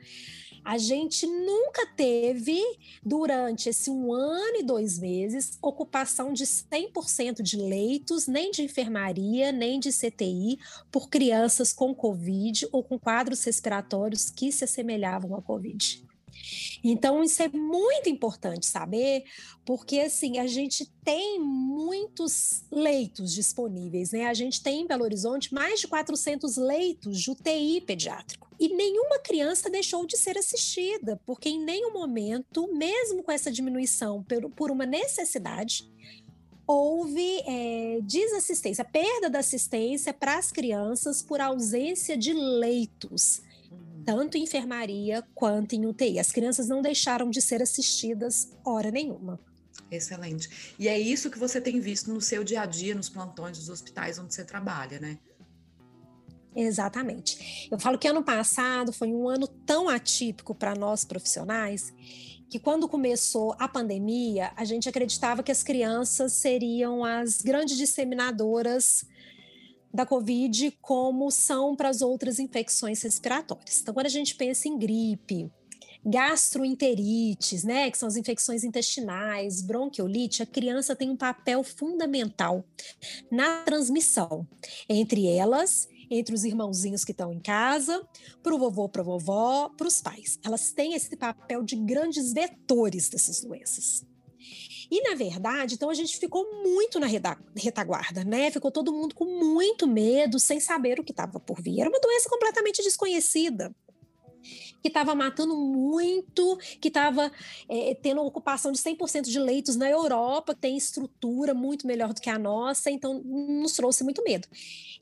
a 0.64 0.78
gente 0.78 1.26
nunca 1.26 1.88
teve, 1.88 2.62
durante 3.04 3.68
esse 3.68 3.90
um 3.90 4.14
ano 4.14 4.58
e 4.58 4.64
dois 4.64 5.00
meses, 5.00 5.58
ocupação 5.62 6.34
de 6.34 6.46
100% 6.46 7.42
de 7.42 7.58
leitos, 7.58 8.28
nem 8.28 8.52
de 8.52 8.62
enfermaria, 8.62 9.52
nem 9.52 9.80
de 9.80 9.90
CTI, 9.92 10.60
por 10.92 11.10
crianças 11.10 11.74
com 11.74 11.96
Covid 11.96 12.68
ou 12.72 12.84
com 12.84 13.00
quadros 13.00 13.44
respiratórios 13.44 14.30
que 14.30 14.52
se 14.52 14.64
assemelhavam 14.64 15.36
à 15.36 15.42
Covid. 15.42 16.11
Então, 16.84 17.24
isso 17.24 17.42
é 17.44 17.48
muito 17.48 18.10
importante 18.10 18.66
saber, 18.66 19.24
porque 19.66 20.00
assim, 20.00 20.40
a 20.40 20.48
gente 20.48 20.92
tem 21.04 21.40
muitos 21.40 22.64
leitos 22.72 23.34
disponíveis, 23.34 24.12
né? 24.12 24.26
A 24.26 24.34
gente 24.34 24.62
tem 24.64 24.82
em 24.82 24.88
Belo 24.88 25.04
Horizonte 25.04 25.54
mais 25.54 25.80
de 25.80 25.88
400 25.88 26.58
leitos 26.58 27.22
de 27.22 27.32
UTI 27.32 27.82
pediátrico. 27.82 28.50
E 28.60 28.70
nenhuma 28.70 29.20
criança 29.20 29.70
deixou 29.70 30.06
de 30.06 30.18
ser 30.18 30.38
assistida, 30.38 31.20
porque 31.26 31.50
em 31.50 31.64
nenhum 31.64 31.94
momento, 31.94 32.72
mesmo 32.74 33.24
com 33.24 33.32
essa 33.32 33.52
diminuição 33.52 34.24
por, 34.56 34.72
uma 34.72 34.86
necessidade, 34.86 35.92
houve 36.68 37.42
é, 37.48 38.00
desassistência, 38.04 38.86
perda 38.86 39.30
da 39.30 39.40
assistência 39.40 40.14
para 40.14 40.38
as 40.38 40.52
crianças 40.52 41.22
por 41.22 41.42
ausência 41.42 42.16
de 42.16 42.34
leitos 42.34 43.42
tanto 44.06 44.38
em 44.38 44.44
enfermaria 44.44 45.24
quanto 45.34 45.74
em 45.74 45.86
UTI. 45.86 46.20
As 46.20 46.32
crianças 46.32 46.68
não 46.68 46.82
deixaram 46.82 47.30
de 47.30 47.42
ser 47.42 47.62
assistidas 47.62 48.52
hora 48.66 48.92
nenhuma. 48.92 49.40
Excelente. 49.90 50.76
E 50.80 50.88
é 50.88 50.98
isso 50.98 51.30
que 51.30 51.40
você 51.40 51.60
tem 51.60 51.80
visto 51.80 52.12
no 52.14 52.22
seu 52.22 52.44
dia 52.44 52.62
a 52.62 52.66
dia, 52.66 52.96
nos 52.96 53.10
plantões 53.10 53.58
dos 53.58 53.70
hospitais 53.70 54.18
onde 54.18 54.34
você 54.34 54.44
trabalha, 54.44 55.00
né? 55.00 55.18
Exatamente. 56.56 57.68
Eu 57.72 57.80
falo 57.80 57.98
que 57.98 58.08
ano 58.08 58.24
passado 58.24 58.92
foi 58.92 59.10
um 59.10 59.28
ano 59.30 59.48
tão 59.48 59.88
atípico 59.88 60.54
para 60.54 60.76
nós 60.76 61.06
profissionais 61.06 61.94
que 62.50 62.60
quando 62.60 62.90
começou 62.90 63.56
a 63.58 63.66
pandemia, 63.66 64.52
a 64.58 64.66
gente 64.66 64.90
acreditava 64.90 65.42
que 65.42 65.52
as 65.52 65.64
crianças 65.64 66.34
seriam 66.34 67.06
as 67.06 67.42
grandes 67.42 67.78
disseminadoras 67.78 69.06
da 69.94 70.06
Covid, 70.06 70.78
como 70.82 71.30
são 71.32 71.76
para 71.76 71.90
as 71.90 72.02
outras 72.02 72.40
infecções 72.40 73.02
respiratórias. 73.02 73.80
Então, 73.82 73.94
quando 73.94 74.06
a 74.06 74.10
gente 74.10 74.36
pensa 74.36 74.68
em 74.68 74.78
gripe, 74.78 75.52
gastroenterites, 76.06 77.64
né, 77.64 77.92
que 77.92 77.98
são 77.98 78.08
as 78.08 78.16
infecções 78.16 78.64
intestinais, 78.64 79.62
bronquiolite, 79.62 80.42
a 80.42 80.46
criança 80.46 80.96
tem 80.96 81.10
um 81.10 81.18
papel 81.18 81.64
fundamental 81.64 82.64
na 83.32 83.64
transmissão 83.64 84.48
entre 84.90 85.28
elas 85.28 85.88
entre 86.14 86.36
os 86.36 86.44
irmãozinhos 86.44 87.06
que 87.06 87.14
estão 87.14 87.32
em 87.32 87.40
casa, 87.40 88.06
para 88.44 88.54
o 88.54 88.60
vovô, 88.60 88.90
para 88.90 89.02
a 89.02 89.06
vovó, 89.06 89.70
para 89.70 89.88
os 89.88 90.02
pais. 90.02 90.38
Elas 90.44 90.74
têm 90.74 90.94
esse 90.94 91.16
papel 91.16 91.64
de 91.64 91.78
grandes 91.78 92.34
vetores 92.34 93.08
dessas 93.08 93.40
doenças. 93.40 94.06
E, 94.92 95.02
na 95.10 95.16
verdade, 95.16 95.76
então 95.76 95.90
a 95.90 95.94
gente 95.94 96.18
ficou 96.18 96.46
muito 96.64 97.00
na 97.00 97.08
retaguarda, 97.56 98.26
né? 98.26 98.52
Ficou 98.52 98.70
todo 98.70 98.92
mundo 98.92 99.16
com 99.16 99.24
muito 99.24 99.88
medo, 99.88 100.38
sem 100.38 100.60
saber 100.60 101.00
o 101.00 101.04
que 101.04 101.14
estava 101.14 101.40
por 101.40 101.62
vir. 101.62 101.80
Era 101.80 101.90
uma 101.90 102.00
doença 102.00 102.30
completamente 102.30 102.84
desconhecida 102.84 103.74
que 104.82 104.88
estava 104.88 105.14
matando 105.14 105.56
muito, 105.56 106.58
que 106.80 106.88
estava 106.88 107.32
é, 107.70 107.96
tendo 108.02 108.22
ocupação 108.22 108.72
de 108.72 108.80
100% 108.80 109.30
de 109.30 109.40
leitos 109.40 109.76
na 109.76 109.90
Europa, 109.90 110.56
tem 110.56 110.76
estrutura 110.76 111.54
muito 111.54 111.86
melhor 111.86 112.14
do 112.14 112.20
que 112.20 112.30
a 112.30 112.40
nossa, 112.40 112.90
então 112.90 113.22
nos 113.24 113.74
trouxe 113.74 114.04
muito 114.04 114.24
medo. 114.24 114.48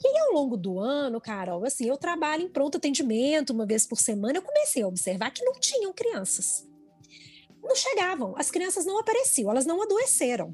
E 0.03 0.07
aí, 0.07 0.17
ao 0.27 0.33
longo 0.33 0.57
do 0.57 0.79
ano, 0.79 1.21
Carol, 1.21 1.65
assim, 1.65 1.87
eu 1.87 1.97
trabalho 1.97 2.43
em 2.43 2.49
pronto 2.49 2.77
atendimento 2.77 3.51
uma 3.51 3.65
vez 3.65 3.87
por 3.87 3.97
semana, 3.97 4.37
eu 4.37 4.41
comecei 4.41 4.83
a 4.83 4.87
observar 4.87 5.31
que 5.31 5.43
não 5.43 5.53
tinham 5.53 5.93
crianças. 5.93 6.68
Não 7.61 7.75
chegavam, 7.75 8.33
as 8.37 8.49
crianças 8.49 8.85
não 8.85 8.99
apareciam, 8.99 9.51
elas 9.51 9.65
não 9.65 9.81
adoeceram. 9.81 10.53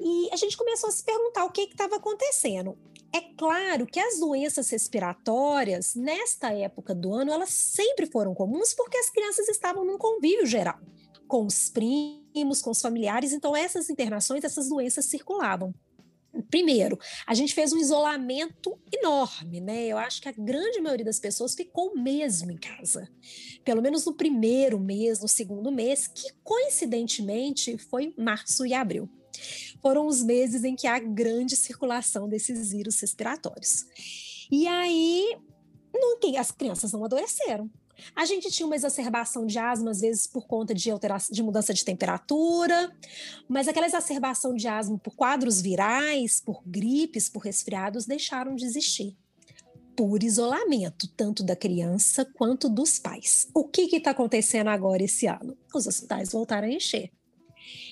E 0.00 0.28
a 0.32 0.36
gente 0.36 0.56
começou 0.56 0.88
a 0.88 0.92
se 0.92 1.02
perguntar 1.02 1.44
o 1.44 1.50
que 1.50 1.62
estava 1.62 1.96
acontecendo. 1.96 2.78
É 3.12 3.20
claro 3.20 3.86
que 3.86 3.98
as 3.98 4.18
doenças 4.20 4.68
respiratórias, 4.70 5.94
nesta 5.94 6.52
época 6.52 6.94
do 6.94 7.12
ano, 7.12 7.32
elas 7.32 7.50
sempre 7.50 8.06
foram 8.06 8.34
comuns 8.34 8.74
porque 8.74 8.98
as 8.98 9.10
crianças 9.10 9.48
estavam 9.48 9.84
num 9.84 9.96
convívio 9.96 10.46
geral, 10.46 10.78
com 11.26 11.46
os 11.46 11.70
primos, 11.70 12.60
com 12.60 12.70
os 12.70 12.80
familiares, 12.80 13.32
então 13.32 13.56
essas 13.56 13.88
internações, 13.88 14.44
essas 14.44 14.68
doenças 14.68 15.06
circulavam. 15.06 15.74
Primeiro, 16.50 16.98
a 17.26 17.34
gente 17.34 17.54
fez 17.54 17.72
um 17.72 17.78
isolamento 17.78 18.78
enorme, 18.92 19.60
né? 19.60 19.86
Eu 19.86 19.98
acho 19.98 20.20
que 20.20 20.28
a 20.28 20.32
grande 20.32 20.80
maioria 20.80 21.04
das 21.04 21.18
pessoas 21.18 21.54
ficou 21.54 21.94
mesmo 21.94 22.50
em 22.50 22.56
casa. 22.56 23.08
Pelo 23.64 23.82
menos 23.82 24.04
no 24.04 24.14
primeiro 24.14 24.78
mês, 24.78 25.20
no 25.20 25.28
segundo 25.28 25.70
mês, 25.70 26.06
que 26.06 26.32
coincidentemente 26.42 27.76
foi 27.78 28.14
março 28.16 28.64
e 28.64 28.74
abril 28.74 29.08
foram 29.80 30.06
os 30.06 30.22
meses 30.22 30.64
em 30.64 30.74
que 30.74 30.86
há 30.86 30.98
grande 30.98 31.56
circulação 31.56 32.28
desses 32.28 32.72
vírus 32.72 33.00
respiratórios. 33.00 33.86
E 34.50 34.66
aí, 34.66 35.36
não 35.94 36.18
as 36.38 36.50
crianças 36.50 36.92
não 36.92 37.04
adoeceram. 37.04 37.70
A 38.14 38.24
gente 38.24 38.50
tinha 38.50 38.66
uma 38.66 38.76
exacerbação 38.76 39.46
de 39.46 39.58
asma, 39.58 39.90
às 39.90 40.00
vezes 40.00 40.26
por 40.26 40.46
conta 40.46 40.74
de, 40.74 40.90
alteração, 40.90 41.34
de 41.34 41.42
mudança 41.42 41.74
de 41.74 41.84
temperatura, 41.84 42.94
mas 43.48 43.68
aquela 43.68 43.86
exacerbação 43.86 44.54
de 44.54 44.68
asma 44.68 44.98
por 44.98 45.14
quadros 45.14 45.60
virais, 45.60 46.40
por 46.40 46.62
gripes, 46.66 47.28
por 47.28 47.40
resfriados, 47.40 48.06
deixaram 48.06 48.54
de 48.54 48.64
existir. 48.64 49.16
Por 49.96 50.22
isolamento, 50.22 51.08
tanto 51.16 51.42
da 51.42 51.56
criança 51.56 52.24
quanto 52.24 52.68
dos 52.68 52.98
pais. 52.98 53.48
O 53.52 53.64
que 53.64 53.96
está 53.96 54.12
acontecendo 54.12 54.68
agora 54.68 55.02
esse 55.02 55.26
ano? 55.26 55.56
Os 55.74 55.86
hospitais 55.86 56.30
voltaram 56.30 56.68
a 56.68 56.70
encher. 56.70 57.10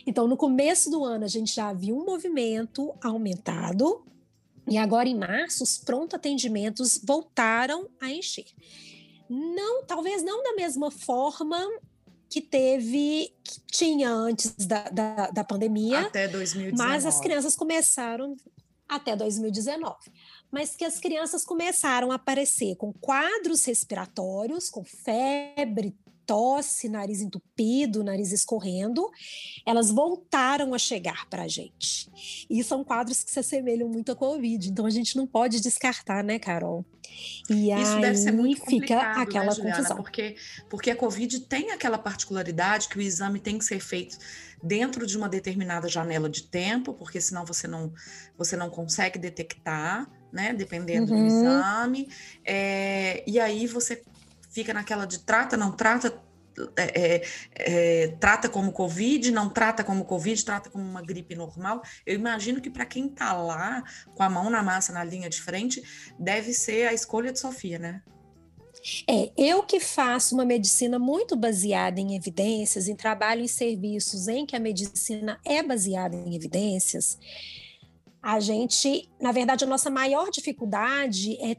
Então, 0.07 0.29
no 0.29 0.37
começo 0.37 0.89
do 0.91 1.05
ano, 1.05 1.25
a 1.25 1.29
gente 1.29 1.55
já 1.55 1.73
viu 1.73 1.99
um 1.99 2.05
movimento 2.05 2.95
aumentado, 3.03 4.05
e 4.69 4.79
agora 4.79 5.09
em 5.09 5.17
março, 5.17 5.63
os 5.63 5.79
pronto 5.79 6.17
atendimentos 6.17 7.01
voltaram 7.05 7.89
a 8.01 8.11
encher. 8.11 8.47
Não, 9.29 9.85
talvez 9.85 10.23
não 10.23 10.43
da 10.43 10.55
mesma 10.55 10.91
forma 10.91 11.59
que 12.29 12.41
teve, 12.41 13.33
que 13.43 13.61
tinha 13.71 14.11
antes 14.11 14.55
da, 14.67 14.83
da, 14.85 15.31
da 15.31 15.45
pandemia. 15.45 16.01
Até 16.01 16.29
2019. 16.29 16.77
Mas 16.77 17.07
as 17.07 17.21
crianças 17.21 17.55
começaram 17.55 18.37
até 18.89 19.17
2019. 19.17 19.97
Mas 20.51 20.77
que 20.77 20.85
as 20.85 20.99
crianças 20.99 21.45
começaram 21.45 22.13
a 22.13 22.17
aparecer 22.17 22.77
com 22.77 22.93
quadros 22.93 23.65
respiratórios, 23.65 24.71
com 24.71 24.85
febre, 24.85 25.97
tosse, 26.27 26.89
nariz 26.89 27.21
entupido, 27.21 28.03
nariz 28.03 28.33
escorrendo, 28.33 29.09
elas 29.65 29.91
voltaram 29.91 30.75
a 30.75 30.79
chegar 30.79 31.27
para 31.31 31.45
a 31.45 31.49
gente. 31.49 32.11
E 32.51 32.63
são 32.65 32.83
quadros 32.83 33.23
que 33.23 33.31
se 33.31 33.39
assemelham 33.39 33.89
muito 33.89 34.13
à 34.13 34.17
Covid, 34.17 34.69
então 34.69 34.85
a 34.85 34.91
gente 34.91 35.17
não 35.17 35.27
pode 35.27 35.61
descartar, 35.61 36.25
né, 36.25 36.39
Carol? 36.39 36.85
E 37.49 37.73
Isso 37.73 38.01
deve 38.01 38.17
ser 38.17 38.33
muito 38.33 38.65
fica 38.67 38.97
né, 38.97 39.15
aquela 39.17 39.47
né, 39.47 39.53
Juliana, 39.53 39.77
confusão. 39.77 39.97
Porque, 39.97 40.37
porque 40.69 40.91
a 40.91 40.97
Covid 40.97 41.41
tem 41.41 41.71
aquela 41.71 41.97
particularidade 41.99 42.89
que 42.89 42.99
o 42.99 43.01
exame 43.01 43.41
tem 43.41 43.59
que 43.59 43.65
ser 43.65 43.81
feito 43.81 44.19
dentro 44.63 45.07
de 45.07 45.17
uma 45.17 45.29
determinada 45.29 45.89
janela 45.89 46.29
de 46.29 46.43
tempo, 46.43 46.93
porque 46.93 47.21
senão 47.21 47.45
você 47.45 47.67
não, 47.67 47.93
você 48.37 48.57
não 48.57 48.69
consegue 48.69 49.19
detectar, 49.19 50.11
né? 50.33 50.53
Dependendo 50.53 51.13
uhum. 51.13 51.21
do 51.21 51.27
exame. 51.27 52.09
É, 52.45 53.23
e 53.27 53.39
aí 53.39 53.67
você 53.67 54.03
fica 54.57 54.73
naquela 54.73 55.05
de 55.05 55.19
trata, 55.19 55.55
não 55.55 55.71
trata, 55.71 56.19
é, 56.79 57.19
é, 57.19 57.23
é, 57.57 58.09
trata 58.19 58.49
como 58.49 58.73
Covid, 58.73 59.31
não 59.31 59.51
trata 59.51 59.85
como 59.85 60.03
Covid, 60.03 60.43
trata 60.43 60.71
como 60.71 60.83
uma 60.83 61.03
gripe 61.03 61.35
normal. 61.35 61.83
Eu 62.07 62.15
imagino 62.15 62.59
que 62.59 62.71
para 62.71 62.87
quem 62.87 63.09
está 63.09 63.35
lá, 63.35 63.85
com 64.15 64.23
a 64.23 64.31
mão 64.31 64.49
na 64.49 64.63
massa, 64.63 64.95
na 64.95 65.05
linha 65.05 65.29
de 65.29 65.43
frente, 65.43 65.83
deve 66.19 66.55
ser 66.55 66.89
a 66.89 66.95
escolha 66.95 67.31
de 67.31 67.39
Sofia, 67.39 67.79
né? 67.79 68.03
É, 69.07 69.31
eu 69.37 69.63
que 69.63 69.79
faço 69.79 70.35
uma 70.35 70.45
medicina 70.45 70.99
muito 70.99 71.37
baseada 71.37 72.01
em 72.01 72.17
evidências, 72.17 72.89
em 72.89 72.97
trabalho 72.97 73.43
em 73.43 73.49
serviços 73.49 74.27
em 74.27 74.47
que 74.47 74.57
a 74.57 74.61
medicina 74.61 75.39
é 75.45 75.63
baseada 75.63 76.17
em 76.17 76.35
evidências, 76.35 77.19
a 78.23 78.41
gente, 78.41 79.11
na 79.21 79.33
verdade, 79.33 79.65
a 79.65 79.67
nossa 79.67 79.91
maior 79.91 80.31
dificuldade 80.31 81.37
é 81.43 81.57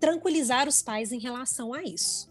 tranquilizar 0.00 0.66
os 0.66 0.82
pais 0.82 1.12
em 1.12 1.20
relação 1.20 1.72
a 1.72 1.84
isso 1.84 2.29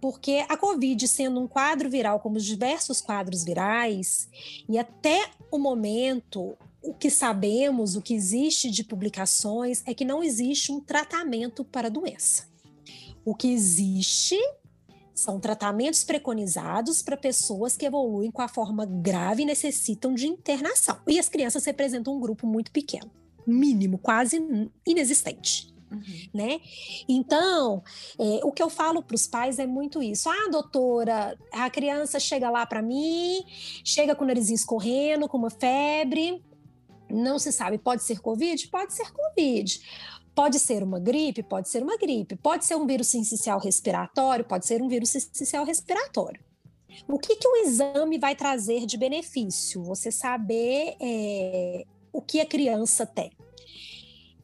porque 0.00 0.44
a 0.48 0.56
Covid, 0.56 1.06
sendo 1.08 1.40
um 1.40 1.48
quadro 1.48 1.90
viral, 1.90 2.20
como 2.20 2.36
os 2.36 2.44
diversos 2.44 3.00
quadros 3.00 3.44
virais, 3.44 4.28
e 4.68 4.78
até 4.78 5.30
o 5.50 5.58
momento, 5.58 6.56
o 6.82 6.94
que 6.94 7.10
sabemos, 7.10 7.96
o 7.96 8.02
que 8.02 8.14
existe 8.14 8.70
de 8.70 8.84
publicações, 8.84 9.82
é 9.86 9.92
que 9.92 10.04
não 10.04 10.22
existe 10.22 10.70
um 10.70 10.80
tratamento 10.80 11.64
para 11.64 11.88
a 11.88 11.90
doença. 11.90 12.46
O 13.24 13.34
que 13.34 13.48
existe 13.48 14.38
são 15.14 15.40
tratamentos 15.40 16.04
preconizados 16.04 17.02
para 17.02 17.16
pessoas 17.16 17.76
que 17.76 17.84
evoluem 17.84 18.30
com 18.30 18.40
a 18.40 18.48
forma 18.48 18.86
grave 18.86 19.42
e 19.42 19.46
necessitam 19.46 20.14
de 20.14 20.28
internação. 20.28 20.98
E 21.06 21.18
as 21.18 21.28
crianças 21.28 21.64
representam 21.64 22.14
um 22.14 22.20
grupo 22.20 22.46
muito 22.46 22.70
pequeno, 22.70 23.10
mínimo, 23.44 23.98
quase 23.98 24.40
inexistente. 24.86 25.74
Uhum. 25.90 26.28
Né? 26.34 26.60
Então, 27.08 27.82
é, 28.18 28.40
o 28.44 28.52
que 28.52 28.62
eu 28.62 28.68
falo 28.68 29.02
para 29.02 29.14
os 29.14 29.26
pais 29.26 29.58
é 29.58 29.66
muito 29.66 30.02
isso. 30.02 30.28
Ah, 30.28 30.48
doutora, 30.50 31.38
a 31.52 31.70
criança 31.70 32.20
chega 32.20 32.50
lá 32.50 32.66
para 32.66 32.82
mim, 32.82 33.42
chega 33.84 34.14
com 34.14 34.24
o 34.24 34.26
nariz 34.26 34.50
escorrendo, 34.50 35.28
com 35.28 35.38
uma 35.38 35.50
febre, 35.50 36.42
não 37.10 37.38
se 37.38 37.52
sabe, 37.52 37.78
pode 37.78 38.02
ser 38.02 38.20
Covid? 38.20 38.68
Pode 38.68 38.92
ser 38.92 39.10
Covid. 39.12 39.80
Pode 40.34 40.58
ser 40.60 40.82
uma 40.82 41.00
gripe? 41.00 41.42
Pode 41.42 41.68
ser 41.68 41.82
uma 41.82 41.96
gripe. 41.96 42.36
Pode 42.36 42.64
ser 42.64 42.76
um 42.76 42.86
vírus 42.86 43.08
sincicial 43.08 43.58
respiratório? 43.58 44.44
Pode 44.44 44.66
ser 44.66 44.80
um 44.82 44.88
vírus 44.88 45.10
sincicial 45.10 45.64
respiratório. 45.64 46.40
O 47.08 47.18
que, 47.18 47.36
que 47.36 47.48
o 47.48 47.56
exame 47.56 48.18
vai 48.18 48.36
trazer 48.36 48.86
de 48.86 48.96
benefício? 48.96 49.82
Você 49.82 50.10
saber 50.10 50.96
é, 51.00 51.84
o 52.12 52.20
que 52.20 52.40
a 52.40 52.46
criança 52.46 53.04
tem 53.06 53.32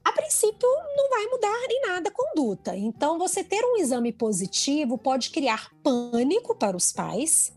a 0.05 0.13
princípio 0.13 0.69
não 0.97 1.09
vai 1.09 1.27
mudar 1.27 1.67
em 1.71 1.81
nada 1.89 2.11
a 2.11 2.13
conduta. 2.13 2.77
Então, 2.77 3.19
você 3.19 3.43
ter 3.43 3.65
um 3.65 3.77
exame 3.77 4.13
positivo 4.13 4.99
pode 4.99 5.31
criar 5.31 5.71
pânico 5.83 6.55
para 6.55 6.77
os 6.77 6.93
pais, 6.93 7.53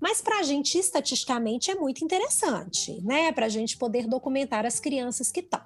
mas 0.00 0.20
para 0.20 0.38
a 0.38 0.42
gente, 0.42 0.78
estatisticamente, 0.78 1.70
é 1.70 1.74
muito 1.74 2.04
interessante, 2.04 3.00
né? 3.02 3.32
Para 3.32 3.46
a 3.46 3.48
gente 3.48 3.76
poder 3.76 4.06
documentar 4.06 4.64
as 4.64 4.78
crianças 4.78 5.30
que 5.32 5.40
estão. 5.40 5.62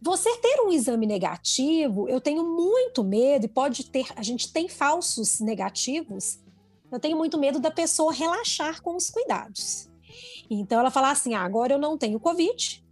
você 0.00 0.36
ter 0.38 0.60
um 0.60 0.72
exame 0.72 1.06
negativo, 1.06 2.08
eu 2.08 2.20
tenho 2.20 2.44
muito 2.44 3.02
medo, 3.02 3.46
e 3.46 3.48
pode 3.48 3.90
ter, 3.90 4.06
a 4.14 4.22
gente 4.22 4.52
tem 4.52 4.68
falsos 4.68 5.40
negativos, 5.40 6.38
eu 6.90 6.98
tenho 6.98 7.16
muito 7.16 7.38
medo 7.38 7.58
da 7.58 7.70
pessoa 7.70 8.12
relaxar 8.12 8.82
com 8.82 8.96
os 8.96 9.10
cuidados. 9.10 9.88
Então 10.50 10.80
ela 10.80 10.90
fala 10.90 11.10
assim: 11.10 11.34
ah, 11.34 11.42
agora 11.42 11.74
eu 11.74 11.78
não 11.78 11.98
tenho 11.98 12.20
Covid, 12.20 12.84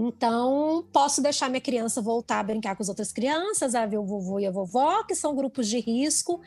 então 0.00 0.84
posso 0.92 1.22
deixar 1.22 1.48
minha 1.50 1.60
criança 1.60 2.00
voltar 2.00 2.40
a 2.40 2.42
brincar 2.42 2.74
com 2.74 2.82
as 2.82 2.88
outras 2.88 3.12
crianças, 3.12 3.74
a 3.74 3.84
ver 3.84 3.98
o 3.98 4.04
vovô 4.04 4.38
e 4.38 4.46
a 4.46 4.50
vovó, 4.50 5.04
que 5.04 5.14
são 5.14 5.36
grupos 5.36 5.68
de 5.68 5.78
risco 5.78 6.40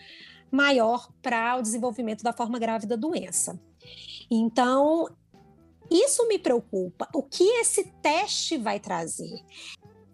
maior 0.51 1.09
para 1.21 1.57
o 1.57 1.61
desenvolvimento 1.61 2.23
da 2.23 2.33
forma 2.33 2.57
grave 2.57 2.87
da 2.87 2.95
doença. 2.95 3.59
Então, 4.29 5.07
isso 5.89 6.27
me 6.27 6.39
preocupa. 6.39 7.07
O 7.13 7.21
que 7.21 7.43
esse 7.43 7.85
teste 8.01 8.57
vai 8.57 8.79
trazer? 8.79 9.43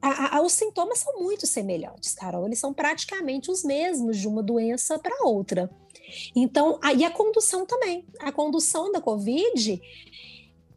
A, 0.01 0.37
a, 0.37 0.41
os 0.41 0.53
sintomas 0.53 0.99
são 0.99 1.21
muito 1.21 1.45
semelhantes, 1.45 2.13
Carol. 2.15 2.45
Eles 2.45 2.59
são 2.59 2.73
praticamente 2.73 3.51
os 3.51 3.63
mesmos 3.63 4.17
de 4.17 4.27
uma 4.27 4.41
doença 4.41 4.97
para 4.97 5.25
outra. 5.25 5.69
Então, 6.35 6.79
aí 6.81 7.03
a 7.03 7.11
condução 7.11 7.65
também. 7.65 8.05
A 8.19 8.31
condução 8.31 8.91
da 8.91 9.01
Covid 9.01 9.81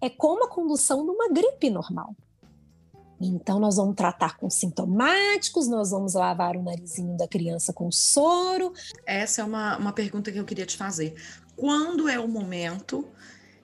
é 0.01 0.11
como 0.11 0.45
a 0.45 0.49
condução 0.49 1.05
de 1.05 1.11
uma 1.11 1.29
gripe 1.29 1.71
normal. 1.71 2.15
Então, 3.25 3.61
nós 3.61 3.77
vamos 3.77 3.95
tratar 3.95 4.37
com 4.37 4.51
sintomáticos, 4.51 5.69
nós 5.69 5.91
vamos 5.91 6.15
lavar 6.15 6.57
o 6.57 6.63
narizinho 6.63 7.17
da 7.17 7.29
criança 7.29 7.73
com 7.73 7.91
soro. 7.93 8.73
Essa 9.07 9.43
é 9.43 9.45
uma, 9.45 9.77
uma 9.77 9.93
pergunta 9.93 10.33
que 10.33 10.39
eu 10.39 10.45
queria 10.45 10.67
te 10.67 10.77
fazer. 10.77 11.15
Quando 11.55 12.09
é 12.09 12.19
o 12.19 12.27
momento 12.27 13.07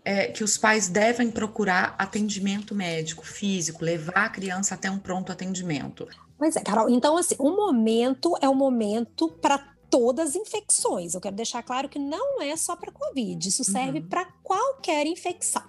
é, 0.04 0.28
que 0.28 0.44
os 0.44 0.56
pais 0.56 0.88
devem 0.88 1.30
procurar 1.30 1.94
atendimento 1.98 2.74
médico, 2.74 3.26
físico, 3.26 3.84
levar 3.84 4.26
a 4.26 4.28
criança 4.28 4.74
até 4.74 4.90
um 4.90 4.98
pronto 4.98 5.32
atendimento? 5.32 6.06
Pois 6.38 6.54
é, 6.54 6.60
Carol. 6.60 6.88
Então, 6.88 7.16
assim, 7.16 7.34
o 7.38 7.50
momento 7.50 8.36
é 8.40 8.48
o 8.48 8.54
momento 8.54 9.28
para 9.28 9.58
todas 9.90 10.30
as 10.30 10.36
infecções. 10.36 11.14
Eu 11.14 11.20
quero 11.20 11.34
deixar 11.34 11.62
claro 11.62 11.88
que 11.88 11.98
não 11.98 12.40
é 12.40 12.56
só 12.56 12.76
para 12.76 12.92
Covid, 12.92 13.48
isso 13.48 13.64
serve 13.64 14.00
uhum. 14.00 14.08
para 14.08 14.24
qualquer 14.42 15.06
infecção. 15.06 15.62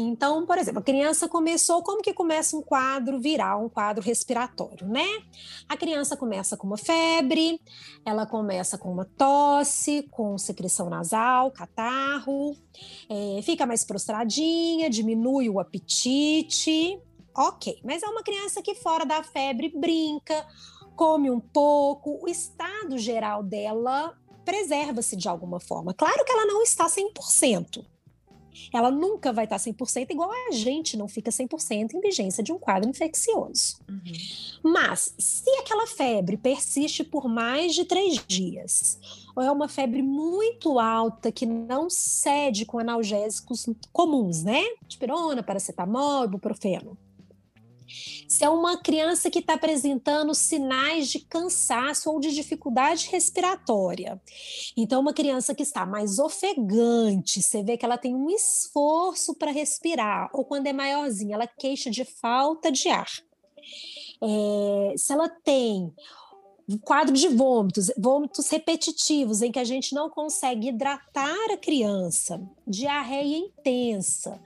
Então, 0.00 0.46
por 0.46 0.56
exemplo, 0.58 0.80
a 0.80 0.82
criança 0.82 1.28
começou, 1.28 1.82
como 1.82 2.02
que 2.02 2.12
começa 2.12 2.56
um 2.56 2.62
quadro 2.62 3.20
viral, 3.20 3.64
um 3.64 3.68
quadro 3.68 4.02
respiratório, 4.02 4.86
né? 4.86 5.06
A 5.68 5.76
criança 5.76 6.16
começa 6.16 6.56
com 6.56 6.66
uma 6.66 6.78
febre, 6.78 7.60
ela 8.04 8.26
começa 8.26 8.78
com 8.78 8.90
uma 8.90 9.04
tosse, 9.04 10.06
com 10.10 10.38
secreção 10.38 10.88
nasal, 10.88 11.50
catarro, 11.50 12.56
é, 13.08 13.42
fica 13.42 13.66
mais 13.66 13.84
prostradinha, 13.84 14.88
diminui 14.88 15.48
o 15.48 15.60
apetite. 15.60 17.00
Ok, 17.36 17.80
mas 17.84 18.02
é 18.02 18.06
uma 18.06 18.22
criança 18.22 18.60
que 18.62 18.74
fora 18.74 19.04
da 19.04 19.22
febre 19.22 19.68
brinca, 19.68 20.46
come 20.96 21.30
um 21.30 21.40
pouco, 21.40 22.18
o 22.22 22.28
estado 22.28 22.98
geral 22.98 23.42
dela 23.42 24.16
preserva-se 24.44 25.16
de 25.16 25.28
alguma 25.28 25.60
forma. 25.60 25.94
Claro 25.94 26.24
que 26.24 26.32
ela 26.32 26.46
não 26.46 26.62
está 26.62 26.86
100%, 26.86 27.84
ela 28.72 28.90
nunca 28.90 29.32
vai 29.32 29.44
estar 29.44 29.56
100% 29.56 30.10
igual 30.10 30.30
a 30.30 30.52
gente 30.52 30.96
não 30.96 31.08
fica 31.08 31.30
100% 31.30 31.94
em 31.94 32.00
vigência 32.00 32.42
de 32.42 32.52
um 32.52 32.58
quadro 32.58 32.88
infeccioso. 32.88 33.78
Uhum. 33.88 34.70
Mas, 34.72 35.14
se 35.18 35.50
aquela 35.58 35.86
febre 35.86 36.36
persiste 36.36 37.04
por 37.04 37.28
mais 37.28 37.74
de 37.74 37.84
três 37.84 38.22
dias, 38.26 38.98
ou 39.34 39.42
é 39.42 39.50
uma 39.50 39.68
febre 39.68 40.02
muito 40.02 40.78
alta 40.78 41.32
que 41.32 41.46
não 41.46 41.88
cede 41.88 42.64
com 42.64 42.78
analgésicos 42.78 43.66
comuns, 43.92 44.42
né? 44.42 44.62
Dipirona, 44.86 45.42
paracetamol, 45.42 46.24
ibuprofeno, 46.24 46.96
se 48.28 48.44
é 48.44 48.48
uma 48.48 48.76
criança 48.76 49.30
que 49.30 49.40
está 49.40 49.54
apresentando 49.54 50.34
sinais 50.34 51.08
de 51.08 51.20
cansaço 51.20 52.10
ou 52.10 52.20
de 52.20 52.32
dificuldade 52.32 53.08
respiratória. 53.10 54.20
Então, 54.76 55.00
uma 55.00 55.12
criança 55.12 55.54
que 55.54 55.62
está 55.62 55.84
mais 55.84 56.18
ofegante, 56.18 57.42
você 57.42 57.62
vê 57.62 57.76
que 57.76 57.84
ela 57.84 57.98
tem 57.98 58.14
um 58.14 58.30
esforço 58.30 59.34
para 59.34 59.50
respirar, 59.50 60.30
ou 60.32 60.44
quando 60.44 60.66
é 60.66 60.72
maiorzinha, 60.72 61.34
ela 61.34 61.46
queixa 61.46 61.90
de 61.90 62.04
falta 62.04 62.70
de 62.70 62.88
ar. 62.88 63.10
É, 64.22 64.94
se 64.96 65.12
ela 65.12 65.28
tem 65.28 65.92
um 66.68 66.78
quadro 66.78 67.12
de 67.12 67.26
vômitos, 67.26 67.90
vômitos 67.98 68.48
repetitivos, 68.48 69.42
em 69.42 69.50
que 69.50 69.58
a 69.58 69.64
gente 69.64 69.92
não 69.92 70.08
consegue 70.08 70.68
hidratar 70.68 71.50
a 71.50 71.56
criança, 71.56 72.40
diarreia 72.66 73.36
intensa, 73.36 74.40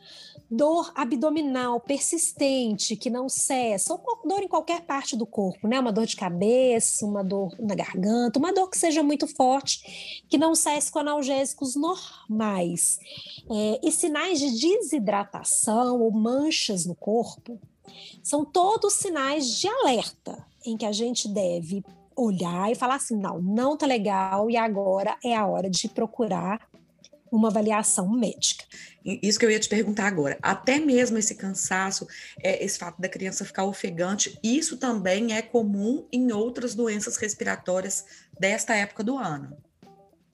dor 0.50 0.92
abdominal 0.94 1.80
persistente, 1.80 2.96
que 2.96 3.10
não 3.10 3.28
cessa, 3.28 3.92
ou 3.92 4.00
dor 4.24 4.42
em 4.42 4.48
qualquer 4.48 4.82
parte 4.82 5.16
do 5.16 5.26
corpo, 5.26 5.66
né? 5.66 5.80
Uma 5.80 5.92
dor 5.92 6.06
de 6.06 6.16
cabeça, 6.16 7.06
uma 7.06 7.24
dor 7.24 7.54
na 7.58 7.74
garganta, 7.74 8.38
uma 8.38 8.52
dor 8.52 8.68
que 8.68 8.78
seja 8.78 9.02
muito 9.02 9.26
forte, 9.26 10.24
que 10.28 10.38
não 10.38 10.54
cesse 10.54 10.90
com 10.90 10.98
analgésicos 10.98 11.74
normais. 11.74 12.98
É, 13.50 13.80
e 13.82 13.90
sinais 13.90 14.38
de 14.38 14.50
desidratação 14.50 16.00
ou 16.00 16.10
manchas 16.10 16.86
no 16.86 16.94
corpo 16.94 17.58
são 18.22 18.44
todos 18.44 18.94
sinais 18.94 19.48
de 19.48 19.68
alerta 19.68 20.44
em 20.64 20.76
que 20.76 20.86
a 20.86 20.92
gente 20.92 21.28
deve 21.28 21.84
olhar 22.16 22.70
e 22.70 22.74
falar 22.74 22.96
assim: 22.96 23.16
não, 23.16 23.40
não 23.40 23.76
tá 23.76 23.86
legal 23.86 24.50
e 24.50 24.56
agora 24.56 25.16
é 25.24 25.34
a 25.34 25.46
hora 25.46 25.68
de 25.68 25.88
procurar 25.88 26.68
uma 27.34 27.48
avaliação 27.48 28.08
médica. 28.08 28.64
Isso 29.04 29.38
que 29.38 29.44
eu 29.44 29.50
ia 29.50 29.60
te 29.60 29.68
perguntar 29.68 30.06
agora. 30.06 30.38
Até 30.42 30.78
mesmo 30.78 31.18
esse 31.18 31.34
cansaço, 31.34 32.06
é, 32.42 32.64
esse 32.64 32.78
fato 32.78 33.00
da 33.00 33.08
criança 33.08 33.44
ficar 33.44 33.64
ofegante, 33.64 34.38
isso 34.42 34.76
também 34.76 35.34
é 35.34 35.42
comum 35.42 36.06
em 36.10 36.32
outras 36.32 36.74
doenças 36.74 37.16
respiratórias 37.16 38.04
desta 38.38 38.74
época 38.74 39.04
do 39.04 39.18
ano. 39.18 39.56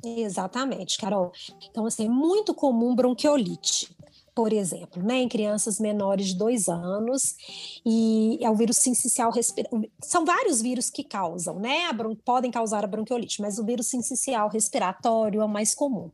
Exatamente, 0.04 0.98
Carol. 0.98 1.32
Então, 1.68 1.84
assim, 1.84 2.06
é 2.06 2.08
muito 2.08 2.54
comum 2.54 2.94
bronquiolite 2.94 3.94
por 4.40 4.54
exemplo, 4.54 5.02
né, 5.02 5.18
em 5.18 5.28
crianças 5.28 5.78
menores 5.78 6.28
de 6.28 6.34
dois 6.34 6.66
anos, 6.66 7.36
e 7.84 8.38
é 8.40 8.48
o 8.48 8.54
vírus 8.54 8.78
sincicial 8.78 9.30
respiratório. 9.30 9.92
São 10.00 10.24
vários 10.24 10.62
vírus 10.62 10.88
que 10.88 11.04
causam, 11.04 11.60
né? 11.60 11.92
Bron... 11.92 12.14
Podem 12.14 12.50
causar 12.50 12.82
a 12.82 12.86
bronquiolite, 12.86 13.42
mas 13.42 13.58
o 13.58 13.64
vírus 13.66 13.88
sincicial 13.88 14.48
respiratório 14.48 15.42
é 15.42 15.44
o 15.44 15.48
mais 15.48 15.74
comum. 15.74 16.10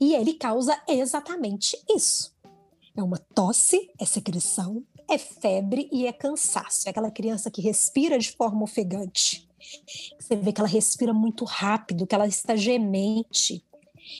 E 0.00 0.14
ele 0.14 0.32
causa 0.32 0.80
exatamente 0.88 1.78
isso. 1.94 2.34
É 2.96 3.02
uma 3.02 3.18
tosse, 3.18 3.90
é 4.00 4.06
secreção, 4.06 4.82
é 5.06 5.18
febre 5.18 5.90
e 5.92 6.06
é 6.06 6.12
cansaço. 6.14 6.88
É 6.88 6.90
aquela 6.90 7.10
criança 7.10 7.50
que 7.50 7.60
respira 7.60 8.18
de 8.18 8.32
forma 8.32 8.62
ofegante. 8.62 9.46
Você 10.18 10.36
vê 10.36 10.54
que 10.54 10.60
ela 10.62 10.70
respira 10.70 11.12
muito 11.12 11.44
rápido, 11.44 12.06
que 12.06 12.14
ela 12.14 12.26
está 12.26 12.56
gemente, 12.56 13.62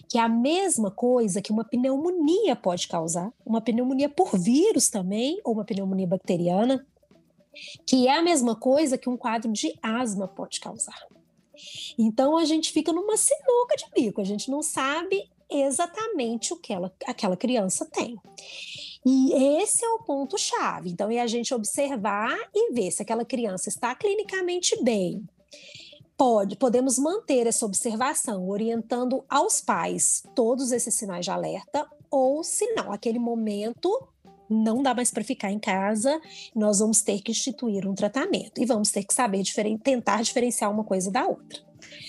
que 0.09 0.19
é 0.19 0.21
a 0.21 0.29
mesma 0.29 0.91
coisa 0.91 1.43
que 1.43 1.53
uma 1.53 1.65
pneumonia 1.65 2.57
pode 2.57 2.89
causar, 2.89 3.33
uma 3.45 3.61
pneumonia 3.61 4.09
por 4.09 4.39
vírus 4.39 4.89
também, 4.89 5.41
ou 5.45 5.55
uma 5.55 5.65
pneumonia 5.65 6.07
bacteriana, 6.07 6.87
que 7.87 8.07
é 8.07 8.17
a 8.17 8.23
mesma 8.23 8.55
coisa 8.55 8.99
que 8.99 9.09
um 9.09 9.17
quadro 9.17 9.51
de 9.53 9.75
asma 9.83 10.29
pode 10.29 10.61
causar. 10.61 10.99
Então 11.99 12.37
a 12.37 12.45
gente 12.45 12.71
fica 12.73 12.93
numa 12.93 13.17
sinuca 13.17 13.77
de 13.77 13.87
bico, 13.95 14.21
a 14.21 14.25
gente 14.25 14.51
não 14.51 14.63
sabe 14.63 15.31
exatamente 15.51 16.53
o 16.53 16.57
que 16.57 16.73
ela, 16.73 16.93
aquela 17.07 17.37
criança 17.37 17.87
tem. 17.87 18.19
E 19.05 19.33
esse 19.63 19.85
é 19.85 19.89
o 19.89 20.01
ponto-chave. 20.01 20.91
Então, 20.91 21.09
é 21.09 21.21
a 21.21 21.29
gente 21.29 21.55
observar 21.55 22.37
e 22.53 22.73
ver 22.73 22.91
se 22.91 23.03
aquela 23.03 23.25
criança 23.25 23.69
está 23.69 23.95
clinicamente 23.95 24.83
bem, 24.83 25.25
pode, 26.17 26.57
podemos 26.57 26.99
manter 26.99 27.47
essa 27.47 27.67
observação, 27.67 28.49
orientando 28.49 29.25
aos 29.29 29.61
pais 29.61 30.23
todos 30.35 30.73
esses 30.73 30.95
sinais 30.95 31.25
de 31.25 31.31
alerta, 31.31 31.87
ou 32.11 32.43
se 32.43 32.73
não, 32.75 32.93
aquele 32.93 33.19
momento 33.19 33.91
não 34.49 34.83
dá 34.83 34.95
mais 34.95 35.11
para 35.11 35.25
ficar 35.25 35.51
em 35.51 35.59
casa, 35.59 36.21
nós 36.55 36.79
vamos 36.79 37.03
ter 37.03 37.21
que 37.21 37.33
instituir 37.33 37.87
um 37.87 37.95
tratamento 37.95 38.61
e 38.61 38.65
vamos 38.65 38.91
ter 38.91 39.05
que 39.05 39.13
saber 39.13 39.43
diferen 39.43 39.77
tentar 39.77 40.23
diferenciar 40.23 40.71
uma 40.71 40.85
coisa 40.85 41.11
da 41.11 41.27
outra. 41.27 41.61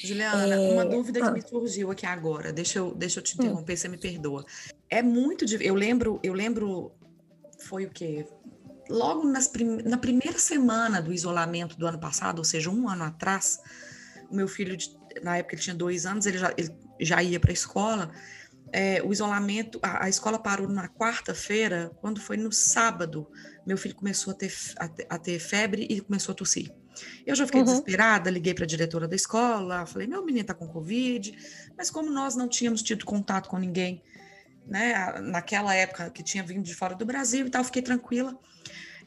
Juliana, 0.04 0.56
é... 0.56 0.74
uma 0.74 0.86
dúvida 0.86 1.20
que 1.20 1.28
ah. 1.28 1.32
me 1.32 1.42
surgiu 1.42 1.92
aqui 1.92 2.06
agora, 2.06 2.54
deixa 2.54 2.80
eu, 2.80 2.94
deixa 2.94 3.20
eu 3.20 3.24
te 3.24 3.34
hum. 3.34 3.44
interromper, 3.44 3.74
hum. 3.74 3.78
você 3.78 3.88
me 3.88 3.98
perdoa. 3.98 4.46
É 4.90 5.02
muito, 5.02 5.46
eu 5.62 5.76
lembro, 5.76 6.20
eu 6.24 6.34
lembro, 6.34 6.92
foi 7.60 7.86
o 7.86 7.90
quê? 7.90 8.26
Logo 8.90 9.28
nas 9.28 9.48
prim... 9.48 9.82
na 9.84 9.98
primeira 9.98 10.40
semana 10.40 11.02
do 11.02 11.12
isolamento 11.12 11.78
do 11.78 11.86
ano 11.86 12.00
passado, 12.00 12.40
ou 12.40 12.46
seja, 12.46 12.70
um 12.70 12.88
ano 12.88 13.04
atrás, 13.04 13.60
o 14.30 14.36
meu 14.36 14.48
filho, 14.48 14.78
na 15.24 15.38
época 15.38 15.56
ele 15.56 15.62
tinha 15.62 15.76
dois 15.76 16.06
anos, 16.06 16.26
ele 16.26 16.38
já, 16.38 16.54
ele 16.58 16.74
já 17.00 17.22
ia 17.22 17.40
para 17.40 17.52
a 17.52 17.54
escola. 17.54 18.12
É, 18.72 19.02
o 19.02 19.14
isolamento, 19.14 19.80
a, 19.82 20.06
a 20.06 20.10
escola 20.10 20.38
parou 20.38 20.68
na 20.68 20.90
quarta-feira, 20.90 21.92
quando 22.02 22.20
foi 22.20 22.36
no 22.36 22.52
sábado, 22.52 23.30
meu 23.66 23.78
filho 23.78 23.96
começou 23.96 24.34
a 24.34 24.36
ter, 24.36 24.54
a, 24.78 25.16
a 25.16 25.18
ter 25.18 25.40
febre 25.40 25.88
e 25.90 26.02
começou 26.02 26.34
a 26.34 26.36
tossir. 26.36 26.74
Eu 27.26 27.36
já 27.36 27.46
fiquei 27.46 27.62
uhum. 27.62 27.66
desesperada, 27.66 28.30
liguei 28.30 28.54
para 28.54 28.64
a 28.64 28.68
diretora 28.68 29.08
da 29.08 29.16
escola, 29.16 29.86
falei: 29.86 30.08
meu 30.08 30.24
menino 30.26 30.42
está 30.42 30.54
com 30.54 30.68
Covid, 30.68 31.38
mas 31.78 31.90
como 31.90 32.12
nós 32.12 32.36
não 32.36 32.48
tínhamos 32.48 32.82
tido 32.82 33.06
contato 33.06 33.50
com 33.50 33.58
ninguém, 33.58 34.04
né, 34.66 35.20
naquela 35.22 35.74
época 35.74 36.10
que 36.10 36.24
tinha 36.24 36.44
vindo 36.44 36.64
de 36.64 36.76
fora 36.76 36.96
do 36.96 37.06
Brasil 37.06 37.48
e 37.48 37.50
tal, 37.50 37.64
fiquei 37.64 37.82
tranquila. 37.82 38.38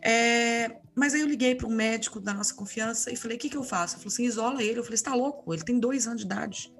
É, 0.03 0.77
Mas 0.95 1.15
aí 1.15 1.21
eu 1.21 1.27
liguei 1.27 1.55
para 1.55 1.67
um 1.67 1.75
médico 1.75 2.21
da 2.21 2.33
nossa 2.35 2.55
confiança 2.55 3.13
e 3.13 3.17
falei: 3.17 3.37
o 3.37 3.41
que, 3.41 3.51
que 3.51 3.57
eu 3.57 3.65
faço? 3.65 3.95
Ele 3.95 4.03
falou 4.03 4.13
assim: 4.13 4.25
isola 4.25 4.63
ele. 4.63 4.79
Eu 4.79 4.85
falei: 4.85 4.97
você 4.97 5.03
está 5.03 5.15
louco? 5.15 5.53
Ele 5.53 5.63
tem 5.63 5.79
dois 5.79 6.07
anos 6.07 6.21
de 6.21 6.27
idade. 6.27 6.73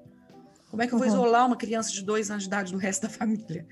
Como 0.69 0.81
é 0.81 0.87
que 0.87 0.93
eu 0.93 0.97
vou 0.97 1.07
uhum. 1.07 1.13
isolar 1.13 1.45
uma 1.45 1.57
criança 1.57 1.91
de 1.91 2.01
dois 2.01 2.31
anos 2.31 2.43
de 2.43 2.49
idade 2.49 2.71
do 2.71 2.77
resto 2.77 3.03
da 3.03 3.09
família? 3.09 3.67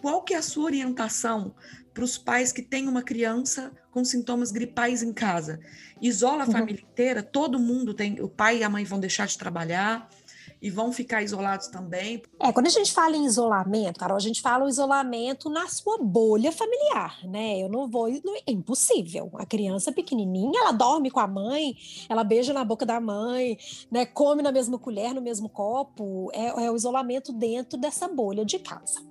Qual 0.00 0.22
que 0.22 0.34
é 0.34 0.36
a 0.36 0.42
sua 0.42 0.64
orientação 0.64 1.54
para 1.92 2.04
os 2.04 2.16
pais 2.16 2.52
que 2.52 2.62
têm 2.62 2.86
uma 2.86 3.02
criança 3.02 3.72
com 3.90 4.04
sintomas 4.04 4.52
gripais 4.52 5.02
em 5.02 5.12
casa? 5.12 5.58
Isola 6.00 6.44
a 6.44 6.46
uhum. 6.46 6.52
família 6.52 6.80
inteira, 6.80 7.22
todo 7.22 7.58
mundo 7.58 7.92
tem, 7.92 8.20
o 8.22 8.28
pai 8.28 8.58
e 8.58 8.62
a 8.62 8.70
mãe 8.70 8.84
vão 8.84 9.00
deixar 9.00 9.26
de 9.26 9.36
trabalhar, 9.36 10.08
e 10.60 10.70
vão 10.70 10.92
ficar 10.92 11.22
isolados 11.22 11.68
também? 11.68 12.22
É, 12.40 12.52
quando 12.52 12.66
a 12.66 12.70
gente 12.70 12.92
fala 12.92 13.16
em 13.16 13.24
isolamento, 13.24 13.98
Carol, 13.98 14.16
a 14.16 14.20
gente 14.20 14.40
fala 14.40 14.64
o 14.64 14.68
isolamento 14.68 15.48
na 15.48 15.68
sua 15.68 15.98
bolha 15.98 16.50
familiar, 16.50 17.18
né? 17.24 17.58
Eu 17.58 17.68
não 17.68 17.88
vou, 17.88 18.08
é 18.08 18.50
impossível. 18.50 19.30
A 19.34 19.46
criança 19.46 19.92
pequenininha, 19.92 20.60
ela 20.60 20.72
dorme 20.72 21.10
com 21.10 21.20
a 21.20 21.26
mãe, 21.26 21.76
ela 22.08 22.24
beija 22.24 22.52
na 22.52 22.64
boca 22.64 22.84
da 22.84 23.00
mãe, 23.00 23.56
né? 23.90 24.04
Come 24.06 24.42
na 24.42 24.52
mesma 24.52 24.78
colher, 24.78 25.14
no 25.14 25.20
mesmo 25.20 25.48
copo. 25.48 26.30
É, 26.32 26.66
é 26.66 26.70
o 26.70 26.76
isolamento 26.76 27.32
dentro 27.32 27.78
dessa 27.78 28.08
bolha 28.08 28.44
de 28.44 28.58
casa. 28.58 29.06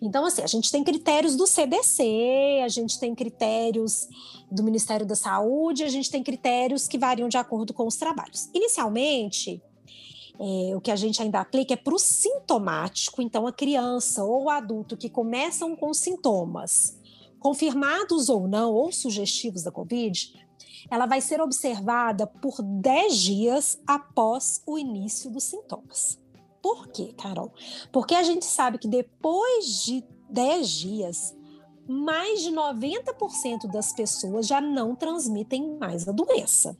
Então, 0.00 0.24
assim, 0.24 0.42
a 0.42 0.46
gente 0.46 0.70
tem 0.70 0.84
critérios 0.84 1.36
do 1.36 1.46
CDC, 1.46 2.60
a 2.64 2.68
gente 2.68 2.98
tem 2.98 3.14
critérios 3.14 4.08
do 4.50 4.62
Ministério 4.62 5.06
da 5.06 5.14
Saúde, 5.14 5.84
a 5.84 5.88
gente 5.88 6.10
tem 6.10 6.22
critérios 6.22 6.86
que 6.86 6.98
variam 6.98 7.28
de 7.28 7.36
acordo 7.36 7.72
com 7.72 7.86
os 7.86 7.96
trabalhos. 7.96 8.48
Inicialmente, 8.54 9.62
é, 10.38 10.76
o 10.76 10.80
que 10.80 10.90
a 10.90 10.96
gente 10.96 11.22
ainda 11.22 11.40
aplica 11.40 11.74
é 11.74 11.76
para 11.76 11.94
o 11.94 11.98
sintomático, 11.98 13.22
então 13.22 13.46
a 13.46 13.52
criança 13.52 14.22
ou 14.22 14.44
o 14.44 14.50
adulto 14.50 14.96
que 14.96 15.08
começam 15.08 15.74
com 15.74 15.92
sintomas, 15.94 16.98
confirmados 17.38 18.28
ou 18.28 18.46
não, 18.46 18.72
ou 18.72 18.92
sugestivos 18.92 19.62
da 19.62 19.70
Covid, 19.70 20.46
ela 20.90 21.06
vai 21.06 21.20
ser 21.20 21.40
observada 21.40 22.26
por 22.26 22.62
10 22.62 23.18
dias 23.18 23.80
após 23.86 24.62
o 24.66 24.78
início 24.78 25.30
dos 25.30 25.44
sintomas. 25.44 26.18
Por 26.62 26.88
quê, 26.88 27.14
Carol? 27.16 27.52
Porque 27.92 28.14
a 28.14 28.22
gente 28.22 28.44
sabe 28.44 28.78
que 28.78 28.88
depois 28.88 29.84
de 29.84 30.04
10 30.28 30.70
dias, 30.70 31.36
mais 31.88 32.42
de 32.42 32.50
90% 32.50 33.70
das 33.70 33.92
pessoas 33.92 34.46
já 34.46 34.60
não 34.60 34.94
transmitem 34.94 35.76
mais 35.78 36.08
a 36.08 36.12
doença. 36.12 36.76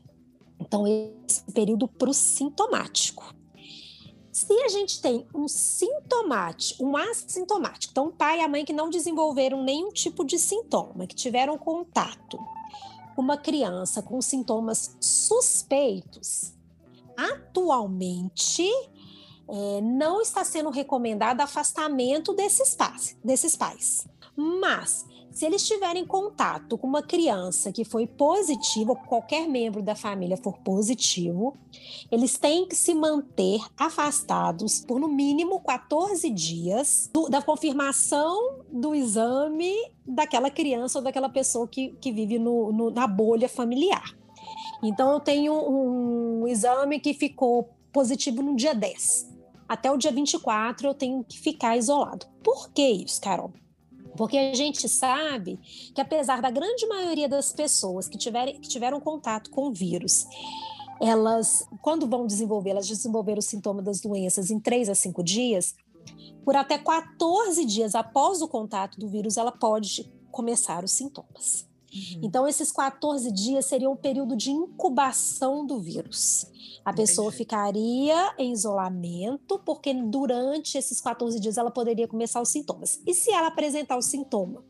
Então, 0.59 0.85
esse 0.87 1.45
período 1.53 1.87
para 1.87 2.11
o 2.11 2.15
sintomático. 2.15 3.36
Se 4.37 4.53
a 4.53 4.69
gente 4.69 5.01
tem 5.01 5.27
um 5.35 5.49
sintomático, 5.49 6.85
um 6.85 6.95
assintomático, 6.95 7.91
então 7.91 8.09
o 8.09 8.13
pai 8.13 8.39
e 8.39 8.45
a 8.45 8.49
mãe 8.49 8.67
que 8.67 8.73
não 8.73 8.91
desenvolveram 8.91 9.65
nenhum 9.65 9.91
tipo 9.91 10.23
de 10.27 10.39
sintoma, 10.39 11.07
que 11.07 11.15
tiveram 11.15 11.57
contato 11.57 12.39
com 13.15 13.23
uma 13.23 13.39
criança 13.39 14.03
com 14.03 14.21
sintomas 14.21 14.95
suspeitos, 15.01 16.53
atualmente 17.17 18.69
é, 19.49 19.81
não 19.81 20.21
está 20.21 20.45
sendo 20.45 20.69
recomendado 20.69 21.41
afastamento 21.41 22.35
desses 22.35 22.75
pais, 22.75 23.17
desses 23.25 23.57
pais. 23.57 24.07
Mas 24.37 25.06
se 25.37 25.45
eles 25.45 25.69
tiverem 25.69 26.07
contato 26.07 26.79
com 26.79 26.87
uma 26.87 27.03
criança 27.03 27.71
que 27.71 27.85
foi 27.85 28.07
positiva, 28.07 28.93
ou 28.93 28.97
qualquer 28.97 29.47
membro 29.47 29.83
da 29.83 29.95
família 29.95 30.35
for 30.35 30.57
positivo, 30.61 31.55
eles 32.11 32.39
têm 32.39 32.67
que 32.67 32.75
se 32.75 32.95
manter 32.95 33.61
afastados 33.77 34.83
por 34.87 34.99
no 34.99 35.09
mínimo 35.09 35.61
14 35.61 36.31
dias 36.31 37.11
do, 37.13 37.29
da 37.29 37.43
confirmação 37.43 38.61
do 38.73 38.95
exame 38.95 39.75
daquela 40.07 40.49
criança 40.49 41.01
ou 41.01 41.05
daquela 41.05 41.29
pessoa 41.29 41.69
que, 41.69 41.91
que 42.01 42.11
vive 42.11 42.39
no, 42.39 42.73
no, 42.73 42.91
na 42.91 43.07
bolha 43.07 43.47
familiar. 43.47 44.17
Então, 44.83 45.13
eu 45.13 45.21
tenho 45.21 45.53
um 45.53 46.49
exame 46.49 46.99
que 46.99 47.13
ficou 47.13 47.77
positivo 47.93 48.41
no 48.41 48.57
dia 48.57 48.75
10. 48.75 49.37
Até 49.69 49.93
o 49.93 49.99
dia 49.99 50.11
24 50.11 50.89
eu 50.89 50.95
tenho 50.95 51.23
que 51.23 51.39
ficar 51.39 51.77
isolado. 51.77 52.25
Por 52.43 52.71
que 52.71 52.89
isso, 52.89 53.21
Carol? 53.21 53.53
Porque 54.17 54.37
a 54.37 54.55
gente 54.55 54.89
sabe 54.89 55.59
que, 55.95 56.01
apesar 56.01 56.41
da 56.41 56.51
grande 56.51 56.87
maioria 56.87 57.29
das 57.29 57.53
pessoas 57.53 58.09
que, 58.09 58.19
tiverem, 58.19 58.61
que 58.61 58.69
tiveram 58.69 59.01
contato 59.01 59.51
com 59.51 59.69
o 59.69 59.73
vírus, 59.73 60.27
elas, 61.01 61.69
quando 61.83 62.07
vão 62.07 62.27
desenvolver, 62.27 62.71
elas 62.71 62.89
desenvolveram 62.89 63.39
o 63.39 63.43
sintoma 63.43 63.83
das 63.83 64.01
doenças 64.01 64.51
em 64.51 64.59
3 64.59 64.89
a 64.89 64.95
5 64.95 65.23
dias, 65.23 65.75
por 66.45 66.57
até 66.57 66.79
14 66.79 67.65
dias 67.65 67.95
após 67.95 68.41
o 68.41 68.49
contato 68.49 68.99
do 68.99 69.09
vírus, 69.09 69.37
ela 69.37 69.53
pode 69.53 70.11
começar 70.31 70.85
os 70.85 70.93
sintomas. 70.93 71.69
Uhum. 71.97 72.21
Então, 72.23 72.47
esses 72.47 72.71
14 72.71 73.31
dias 73.33 73.67
seriam 73.67 73.93
um 73.93 73.97
período 73.97 74.37
de 74.37 74.51
incubação 74.51 75.67
do 75.67 75.81
vírus. 75.81 76.47
A 76.85 76.93
pessoa 76.93 77.29
Entendi. 77.29 77.39
ficaria 77.39 78.35
em 78.39 78.53
isolamento, 78.53 79.59
porque 79.65 79.93
durante 79.93 80.79
esses 80.79 81.01
14 81.01 81.41
dias 81.41 81.57
ela 81.57 81.71
poderia 81.71 82.07
começar 82.07 82.41
os 82.41 82.49
sintomas. 82.49 83.01
E 83.07 83.15
se 83.15 83.31
ela 83.31 83.49
apresentar 83.49 83.97
o 83.97 84.03
sintoma? 84.03 84.65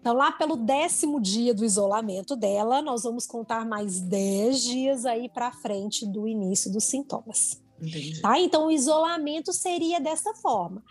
Então, 0.00 0.14
lá 0.14 0.30
pelo 0.32 0.54
décimo 0.54 1.18
dia 1.18 1.54
do 1.54 1.64
isolamento 1.64 2.36
dela, 2.36 2.82
nós 2.82 3.04
vamos 3.04 3.26
contar 3.26 3.64
mais 3.64 4.00
10 4.00 4.62
dias 4.62 5.06
aí 5.06 5.30
para 5.30 5.50
frente 5.50 6.06
do 6.06 6.28
início 6.28 6.70
dos 6.70 6.84
sintomas. 6.84 7.60
Entendi. 7.80 8.20
Tá? 8.20 8.38
Então, 8.38 8.66
o 8.66 8.70
isolamento 8.70 9.52
seria 9.52 9.98
dessa 9.98 10.34
forma 10.34 10.84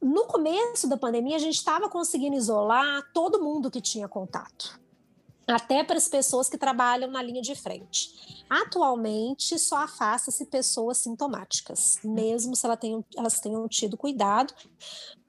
no 0.00 0.24
começo 0.24 0.88
da 0.88 0.96
pandemia, 0.96 1.36
a 1.36 1.40
gente 1.40 1.56
estava 1.56 1.88
conseguindo 1.88 2.36
isolar 2.36 3.10
todo 3.12 3.42
mundo 3.42 3.70
que 3.70 3.80
tinha 3.80 4.08
contato, 4.08 4.80
até 5.46 5.84
para 5.84 5.96
as 5.96 6.08
pessoas 6.08 6.48
que 6.48 6.56
trabalham 6.56 7.10
na 7.10 7.22
linha 7.22 7.42
de 7.42 7.54
frente. 7.54 8.44
Atualmente, 8.48 9.58
só 9.58 9.76
afasta-se 9.76 10.46
pessoas 10.46 10.98
sintomáticas, 10.98 11.98
mesmo 12.02 12.56
se 12.56 12.66
elas 12.66 12.78
tenham, 12.78 13.04
elas 13.16 13.40
tenham 13.40 13.68
tido 13.68 13.96
cuidado, 13.96 14.54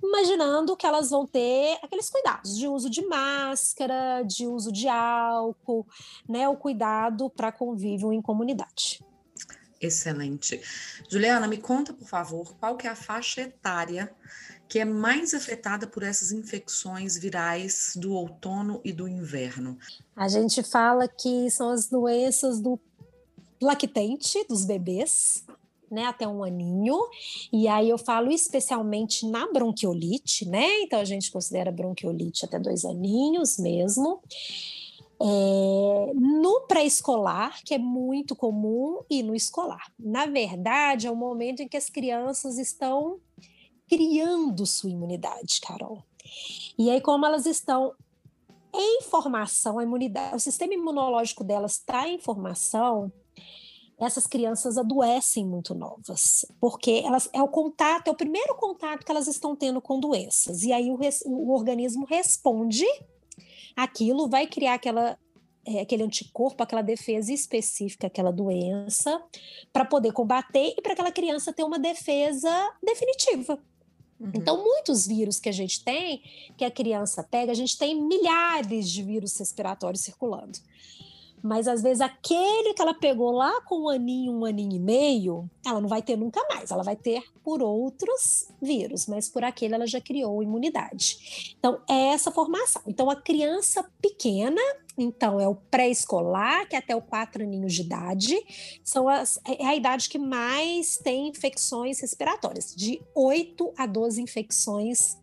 imaginando 0.01 0.75
que 0.75 0.87
elas 0.87 1.09
vão 1.09 1.27
ter 1.27 1.77
aqueles 1.83 2.09
cuidados 2.09 2.57
de 2.57 2.67
uso 2.67 2.89
de 2.89 3.05
máscara, 3.05 4.23
de 4.23 4.47
uso 4.47 4.71
de 4.71 4.87
álcool, 4.87 5.85
né, 6.27 6.47
o 6.47 6.55
cuidado 6.55 7.29
para 7.29 7.51
convívio 7.51 8.11
em 8.11 8.21
comunidade. 8.21 9.03
Excelente. 9.79 10.61
Juliana, 11.09 11.47
me 11.47 11.57
conta, 11.57 11.91
por 11.91 12.07
favor, 12.07 12.55
qual 12.59 12.77
que 12.77 12.85
é 12.85 12.91
a 12.91 12.95
faixa 12.95 13.41
etária 13.41 14.15
que 14.71 14.79
é 14.79 14.85
mais 14.85 15.33
afetada 15.33 15.85
por 15.85 16.01
essas 16.01 16.31
infecções 16.31 17.17
virais 17.17 17.91
do 17.97 18.13
outono 18.13 18.79
e 18.85 18.93
do 18.93 19.05
inverno? 19.05 19.77
A 20.15 20.29
gente 20.29 20.63
fala 20.63 21.09
que 21.09 21.51
são 21.51 21.71
as 21.71 21.89
doenças 21.89 22.61
do 22.61 22.79
lactente 23.61 24.45
dos 24.47 24.63
bebês, 24.63 25.43
né, 25.91 26.05
até 26.05 26.25
um 26.25 26.41
aninho. 26.41 26.97
E 27.51 27.67
aí 27.67 27.89
eu 27.89 27.97
falo 27.97 28.31
especialmente 28.31 29.27
na 29.27 29.51
bronquiolite, 29.51 30.47
né? 30.47 30.83
Então 30.83 31.01
a 31.01 31.05
gente 31.05 31.29
considera 31.29 31.69
bronquiolite 31.69 32.45
até 32.45 32.57
dois 32.57 32.85
aninhos 32.85 33.57
mesmo. 33.57 34.21
É, 35.21 36.13
no 36.15 36.61
pré-escolar, 36.61 37.61
que 37.65 37.73
é 37.73 37.77
muito 37.77 38.37
comum, 38.37 39.03
e 39.09 39.21
no 39.21 39.35
escolar. 39.35 39.91
Na 39.99 40.25
verdade, 40.25 41.07
é 41.07 41.11
o 41.11 41.15
momento 41.15 41.61
em 41.61 41.67
que 41.67 41.75
as 41.75 41.89
crianças 41.89 42.57
estão 42.57 43.19
criando 43.91 44.65
sua 44.65 44.89
imunidade, 44.89 45.59
Carol. 45.59 46.01
E 46.79 46.89
aí, 46.89 47.01
como 47.01 47.25
elas 47.25 47.45
estão 47.45 47.93
em 48.73 49.01
formação, 49.01 49.77
a 49.77 49.83
imunidade, 49.83 50.33
o 50.33 50.39
sistema 50.39 50.73
imunológico 50.73 51.43
delas 51.43 51.73
está 51.73 52.07
em 52.07 52.17
formação, 52.17 53.11
essas 53.99 54.25
crianças 54.25 54.77
adoecem 54.77 55.45
muito 55.45 55.75
novas, 55.75 56.45
porque 56.59 57.03
elas 57.05 57.29
é 57.33 57.43
o 57.43 57.49
contato, 57.49 58.07
é 58.07 58.11
o 58.11 58.15
primeiro 58.15 58.55
contato 58.55 59.05
que 59.05 59.11
elas 59.11 59.27
estão 59.27 59.57
tendo 59.57 59.81
com 59.81 59.99
doenças. 59.99 60.63
E 60.63 60.71
aí 60.71 60.89
o, 60.89 60.97
o 61.25 61.51
organismo 61.51 62.05
responde 62.05 62.85
aquilo, 63.75 64.29
vai 64.29 64.47
criar 64.47 64.75
aquela 64.75 65.19
é, 65.65 65.81
aquele 65.81 66.03
anticorpo, 66.03 66.63
aquela 66.63 66.81
defesa 66.81 67.31
específica 67.31 68.07
àquela 68.07 68.31
doença, 68.31 69.21
para 69.71 69.85
poder 69.85 70.13
combater 70.13 70.73
e 70.77 70.81
para 70.81 70.93
aquela 70.93 71.11
criança 71.11 71.53
ter 71.53 71.63
uma 71.63 71.77
defesa 71.77 72.49
definitiva. 72.81 73.61
Uhum. 74.21 74.31
Então, 74.35 74.63
muitos 74.63 75.07
vírus 75.07 75.39
que 75.39 75.49
a 75.49 75.51
gente 75.51 75.83
tem, 75.83 76.21
que 76.55 76.63
a 76.63 76.69
criança 76.69 77.23
pega, 77.23 77.51
a 77.51 77.55
gente 77.55 77.75
tem 77.77 77.99
milhares 77.99 78.89
de 78.89 79.01
vírus 79.01 79.35
respiratórios 79.37 80.03
circulando. 80.03 80.59
Mas 81.43 81.67
às 81.67 81.81
vezes 81.81 82.01
aquele 82.01 82.73
que 82.73 82.81
ela 82.81 82.93
pegou 82.93 83.31
lá 83.31 83.61
com 83.61 83.83
um 83.83 83.89
aninho, 83.89 84.31
um 84.31 84.45
aninho 84.45 84.75
e 84.75 84.79
meio, 84.79 85.49
ela 85.65 85.81
não 85.81 85.89
vai 85.89 86.01
ter 86.01 86.15
nunca 86.15 86.41
mais. 86.49 86.71
Ela 86.71 86.83
vai 86.83 86.95
ter 86.95 87.23
por 87.43 87.61
outros 87.61 88.47
vírus, 88.61 89.07
mas 89.07 89.27
por 89.27 89.43
aquele 89.43 89.75
ela 89.75 89.87
já 89.87 89.99
criou 89.99 90.43
imunidade. 90.43 91.55
Então, 91.57 91.79
é 91.89 92.13
essa 92.13 92.31
formação. 92.31 92.81
Então, 92.85 93.09
a 93.09 93.15
criança 93.15 93.83
pequena, 94.01 94.61
então, 94.97 95.39
é 95.39 95.47
o 95.47 95.55
pré-escolar, 95.55 96.67
que 96.67 96.75
é 96.75 96.79
até 96.79 96.95
o 96.95 97.01
quatro 97.01 97.43
aninhos 97.43 97.73
de 97.73 97.81
idade, 97.81 98.35
são 98.83 99.09
as, 99.09 99.39
é 99.45 99.65
a 99.65 99.75
idade 99.75 100.09
que 100.09 100.19
mais 100.19 100.97
tem 100.97 101.29
infecções 101.29 101.99
respiratórias, 101.99 102.75
de 102.75 103.01
8 103.15 103.73
a 103.77 103.85
12 103.85 104.21
infecções 104.21 105.17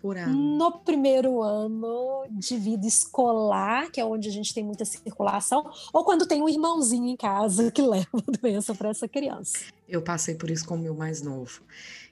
Por 0.00 0.16
ano. 0.16 0.34
No 0.34 0.78
primeiro 0.80 1.42
ano 1.42 2.26
de 2.30 2.56
vida 2.56 2.86
escolar, 2.86 3.90
que 3.90 4.00
é 4.00 4.04
onde 4.04 4.28
a 4.28 4.32
gente 4.32 4.52
tem 4.52 4.62
muita 4.62 4.84
circulação, 4.84 5.70
ou 5.92 6.04
quando 6.04 6.26
tem 6.26 6.42
um 6.42 6.48
irmãozinho 6.48 7.06
em 7.06 7.16
casa 7.16 7.70
que 7.70 7.80
leva 7.82 8.06
a 8.14 8.38
doença 8.40 8.74
para 8.74 8.90
essa 8.90 9.08
criança. 9.08 9.58
Eu 9.88 10.02
passei 10.02 10.34
por 10.34 10.50
isso 10.50 10.66
com 10.66 10.74
o 10.74 10.78
meu 10.78 10.94
mais 10.94 11.22
novo. 11.22 11.62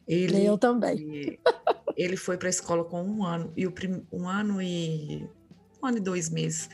Ele, 0.07 0.45
eu 0.45 0.59
também. 0.59 1.39
Ele, 1.97 2.17
foi 2.17 2.37
para 2.37 2.49
a 2.49 2.51
escola 2.51 2.85
com 2.85 3.03
um 3.03 3.25
ano 3.25 3.53
e 3.57 3.67
o 3.67 3.73
prim, 3.73 4.05
um 4.13 4.29
ano 4.29 4.61
e 4.61 5.29
um 5.81 5.87
ano 5.87 5.99
e 5.99 6.01
dois 6.01 6.29
meses. 6.29 6.69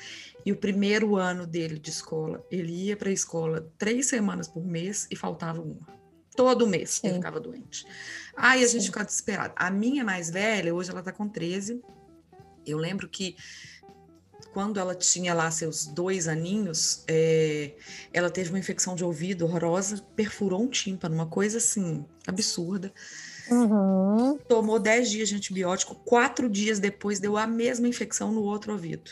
E 0.44 0.52
o 0.52 0.56
primeiro 0.56 1.16
ano 1.16 1.46
dele 1.46 1.78
de 1.78 1.90
escola, 1.90 2.44
ele 2.50 2.72
ia 2.86 2.96
para 2.96 3.10
a 3.10 3.12
escola 3.12 3.70
três 3.76 4.06
semanas 4.06 4.48
por 4.48 4.64
mês 4.64 5.06
e 5.10 5.16
faltava 5.16 5.60
uma. 5.60 5.99
Todo 6.40 6.66
mês 6.66 6.92
Sim. 6.92 7.08
ele 7.08 7.16
ficava 7.16 7.38
doente. 7.38 7.84
Aí 8.34 8.64
a 8.64 8.66
Sim. 8.66 8.78
gente 8.78 8.86
ficava 8.86 9.04
desesperado. 9.04 9.52
A 9.54 9.70
minha 9.70 10.02
mais 10.02 10.30
velha, 10.30 10.74
hoje 10.74 10.90
ela 10.90 11.00
está 11.00 11.12
com 11.12 11.28
13. 11.28 11.82
Eu 12.64 12.78
lembro 12.78 13.06
que 13.06 13.36
quando 14.54 14.80
ela 14.80 14.94
tinha 14.94 15.34
lá 15.34 15.50
seus 15.50 15.84
dois 15.84 16.26
aninhos, 16.28 17.04
é, 17.06 17.74
ela 18.10 18.30
teve 18.30 18.48
uma 18.48 18.58
infecção 18.58 18.94
de 18.94 19.04
ouvido 19.04 19.44
horrorosa, 19.44 20.02
perfurou 20.16 20.62
um 20.62 20.68
tímpano, 20.68 21.14
uma 21.14 21.26
coisa 21.26 21.58
assim, 21.58 22.06
absurda. 22.26 22.90
Uhum. 23.50 24.38
Tomou 24.48 24.78
10 24.78 25.10
dias 25.10 25.28
de 25.28 25.36
antibiótico, 25.36 25.94
quatro 25.94 26.48
dias 26.48 26.78
depois 26.78 27.20
deu 27.20 27.36
a 27.36 27.46
mesma 27.46 27.86
infecção 27.86 28.32
no 28.32 28.42
outro 28.44 28.72
ouvido. 28.72 29.10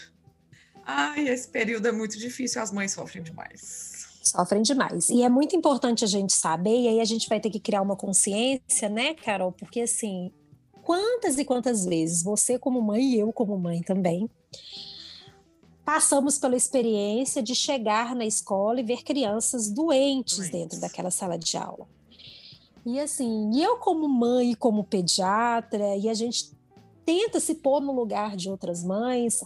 Ai, 0.82 1.28
esse 1.28 1.46
período 1.46 1.88
é 1.88 1.92
muito 1.92 2.18
difícil, 2.18 2.62
as 2.62 2.72
mães 2.72 2.92
sofrem 2.92 3.22
demais. 3.22 3.87
Sofrem 4.30 4.62
demais. 4.62 5.08
E 5.08 5.22
é 5.22 5.28
muito 5.28 5.56
importante 5.56 6.04
a 6.04 6.08
gente 6.08 6.32
saber, 6.32 6.80
e 6.80 6.88
aí 6.88 7.00
a 7.00 7.04
gente 7.04 7.28
vai 7.28 7.40
ter 7.40 7.50
que 7.50 7.60
criar 7.60 7.82
uma 7.82 7.96
consciência, 7.96 8.88
né, 8.88 9.14
Carol? 9.14 9.52
Porque 9.52 9.82
assim, 9.82 10.30
quantas 10.82 11.38
e 11.38 11.44
quantas 11.44 11.84
vezes 11.84 12.22
você, 12.22 12.58
como 12.58 12.80
mãe, 12.80 13.02
e 13.02 13.18
eu, 13.18 13.32
como 13.32 13.58
mãe 13.58 13.82
também, 13.82 14.28
passamos 15.84 16.38
pela 16.38 16.56
experiência 16.56 17.42
de 17.42 17.54
chegar 17.54 18.14
na 18.14 18.26
escola 18.26 18.80
e 18.80 18.84
ver 18.84 19.02
crianças 19.02 19.70
doentes, 19.70 20.36
doentes. 20.36 20.52
dentro 20.52 20.80
daquela 20.80 21.10
sala 21.10 21.38
de 21.38 21.56
aula. 21.56 21.86
E 22.84 22.98
assim, 23.00 23.50
eu 23.62 23.76
como 23.78 24.08
mãe, 24.08 24.54
como 24.54 24.84
pediatra, 24.84 25.96
e 25.96 26.08
a 26.08 26.14
gente 26.14 26.56
tenta 27.04 27.40
se 27.40 27.54
pôr 27.54 27.80
no 27.80 27.92
lugar 27.92 28.36
de 28.36 28.50
outras 28.50 28.84
mães. 28.84 29.40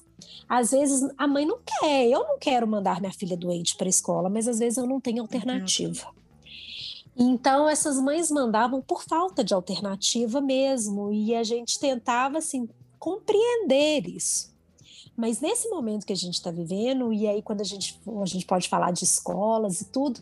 Às 0.49 0.71
vezes 0.71 1.09
a 1.17 1.27
mãe 1.27 1.47
não 1.47 1.59
quer, 1.65 2.07
eu 2.09 2.21
não 2.21 2.39
quero 2.39 2.67
mandar 2.67 3.01
minha 3.01 3.13
filha 3.13 3.37
doente 3.37 3.77
para 3.77 3.87
a 3.87 3.91
escola, 3.91 4.29
mas 4.29 4.49
às 4.49 4.59
vezes 4.59 4.77
eu 4.77 4.87
não 4.87 5.01
tenho 5.01 5.23
alternativa. 5.23 6.09
Então 7.17 7.69
essas 7.69 7.99
mães 8.01 8.31
mandavam 8.31 8.81
por 8.81 9.03
falta 9.03 9.45
de 9.45 9.53
alternativa 9.53 10.41
mesmo, 10.41 11.13
e 11.13 11.35
a 11.35 11.43
gente 11.43 11.79
tentava 11.79 12.39
assim 12.39 12.69
compreender 12.99 14.09
isso. 14.09 14.53
Mas 15.17 15.41
nesse 15.41 15.69
momento 15.69 16.07
que 16.07 16.13
a 16.13 16.17
gente 16.17 16.35
está 16.35 16.51
vivendo, 16.51 17.13
e 17.13 17.27
aí 17.27 17.43
quando 17.43 17.61
a 17.61 17.65
gente, 17.65 18.01
a 18.21 18.27
gente 18.27 18.47
pode 18.47 18.69
falar 18.69 18.93
de 18.93 19.05
escolas 19.05 19.83
e 19.83 19.85
tudo, 19.87 20.21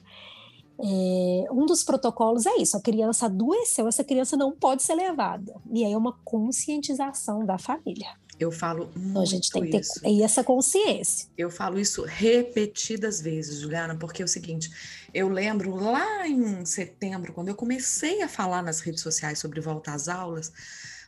é, 0.83 1.47
um 1.53 1.67
dos 1.67 1.85
protocolos 1.85 2.47
é 2.47 2.57
isso: 2.57 2.77
a 2.77 2.81
criança 2.81 3.27
adoeceu, 3.27 3.87
essa 3.87 4.03
criança 4.03 4.37
não 4.37 4.53
pode 4.53 4.83
ser 4.83 4.95
levada. 4.95 5.55
E 5.71 5.85
aí 5.85 5.93
é 5.93 5.97
uma 5.97 6.19
conscientização 6.25 7.45
da 7.45 7.59
família. 7.59 8.09
Eu 8.41 8.51
falo 8.51 8.91
muito 8.97 9.11
então, 9.11 9.23
a 9.23 9.27
gente 9.27 9.51
tem 9.51 9.65
que 9.65 9.71
ter 9.71 9.81
isso. 9.81 10.01
essa 10.25 10.43
consciência. 10.43 11.29
Eu 11.37 11.51
falo 11.51 11.79
isso 11.79 12.05
repetidas 12.07 13.21
vezes, 13.21 13.61
Juliana, 13.61 13.95
porque 13.95 14.23
é 14.23 14.25
o 14.25 14.29
seguinte: 14.29 14.71
eu 15.13 15.29
lembro 15.29 15.77
lá 15.77 16.27
em 16.27 16.65
setembro, 16.65 17.35
quando 17.35 17.49
eu 17.49 17.55
comecei 17.55 18.23
a 18.23 18.29
falar 18.29 18.63
nas 18.63 18.81
redes 18.81 19.03
sociais 19.03 19.39
sobre 19.39 19.61
volta 19.61 19.93
às 19.93 20.09
aulas, 20.09 20.51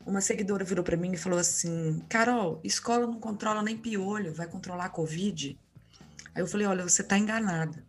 uma 0.05 0.21
seguidora 0.21 0.62
virou 0.62 0.85
para 0.85 0.97
mim 0.97 1.12
e 1.12 1.16
falou 1.16 1.38
assim: 1.38 2.03
Carol, 2.07 2.61
escola 2.62 3.07
não 3.07 3.18
controla 3.18 3.62
nem 3.62 3.79
piolho, 3.79 4.35
vai 4.35 4.47
controlar 4.47 4.85
a 4.85 4.90
Covid? 4.90 5.59
Aí 6.35 6.42
eu 6.42 6.47
falei: 6.47 6.66
olha, 6.66 6.83
você 6.83 7.01
está 7.01 7.16
enganada. 7.16 7.83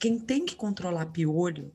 Quem 0.00 0.18
tem 0.18 0.44
que 0.44 0.56
controlar 0.56 1.06
piolho 1.06 1.72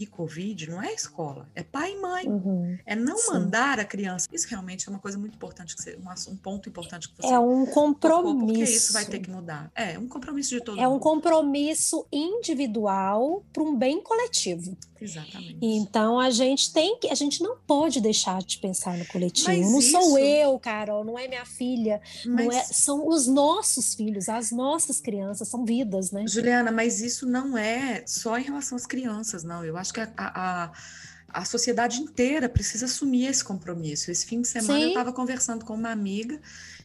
e 0.00 0.06
Covid 0.06 0.70
não 0.70 0.82
é 0.82 0.94
escola, 0.94 1.46
é 1.54 1.62
pai 1.62 1.92
e 1.92 2.00
mãe. 2.00 2.26
Uhum, 2.26 2.78
é 2.86 2.96
não 2.96 3.18
sim. 3.18 3.32
mandar 3.32 3.78
a 3.78 3.84
criança. 3.84 4.26
Isso 4.32 4.48
realmente 4.48 4.88
é 4.88 4.90
uma 4.90 4.98
coisa 4.98 5.18
muito 5.18 5.34
importante, 5.34 5.76
que 5.76 5.82
você, 5.82 5.96
um, 5.96 6.32
um 6.32 6.36
ponto 6.36 6.70
importante 6.70 7.10
que 7.10 7.20
você. 7.20 7.34
É 7.34 7.38
um 7.38 7.66
compromisso. 7.66 8.46
Porque 8.46 8.62
isso 8.62 8.92
vai 8.94 9.04
ter 9.04 9.18
que 9.18 9.30
mudar. 9.30 9.70
É 9.74 9.98
um 9.98 10.08
compromisso 10.08 10.48
de 10.50 10.60
todo 10.60 10.78
é 10.78 10.82
mundo. 10.82 10.92
É 10.92 10.96
um 10.96 10.98
compromisso 10.98 12.06
individual 12.10 13.44
para 13.52 13.62
um 13.62 13.76
bem 13.76 14.00
coletivo. 14.00 14.74
Exatamente. 15.00 15.56
Então 15.62 16.20
a 16.20 16.30
gente 16.30 16.72
tem 16.72 16.98
que, 16.98 17.08
a 17.08 17.14
gente 17.14 17.42
não 17.42 17.56
pode 17.66 18.00
deixar 18.00 18.42
de 18.42 18.58
pensar 18.58 18.96
no 18.98 19.06
coletivo. 19.06 19.48
Mas 19.48 19.70
não 19.70 19.78
isso... 19.78 19.90
sou 19.92 20.18
eu, 20.18 20.58
Carol, 20.58 21.04
não 21.04 21.18
é 21.18 21.26
minha 21.26 21.46
filha, 21.46 22.00
mas... 22.26 22.46
não 22.46 22.52
é, 22.52 22.62
são 22.64 23.08
os 23.08 23.26
nossos 23.26 23.94
filhos, 23.94 24.28
as 24.28 24.50
nossas 24.50 25.00
crianças, 25.00 25.48
são 25.48 25.64
vidas, 25.64 26.10
né? 26.10 26.26
Juliana, 26.26 26.70
mas 26.70 27.00
isso 27.00 27.26
não 27.26 27.56
é 27.56 28.02
só 28.06 28.38
em 28.38 28.42
relação 28.42 28.76
às 28.76 28.86
crianças, 28.86 29.42
não. 29.42 29.64
Eu 29.64 29.76
acho 29.76 29.89
que 29.92 30.00
a, 30.00 30.12
a, 30.16 30.72
a 31.28 31.44
sociedade 31.44 32.00
inteira 32.00 32.48
precisa 32.48 32.86
assumir 32.86 33.26
esse 33.26 33.44
compromisso. 33.44 34.10
Esse 34.10 34.26
fim 34.26 34.40
de 34.40 34.48
semana 34.48 34.78
Sim. 34.78 34.82
eu 34.82 34.88
estava 34.88 35.12
conversando 35.12 35.64
com 35.64 35.74
uma 35.74 35.90
amiga 35.90 36.40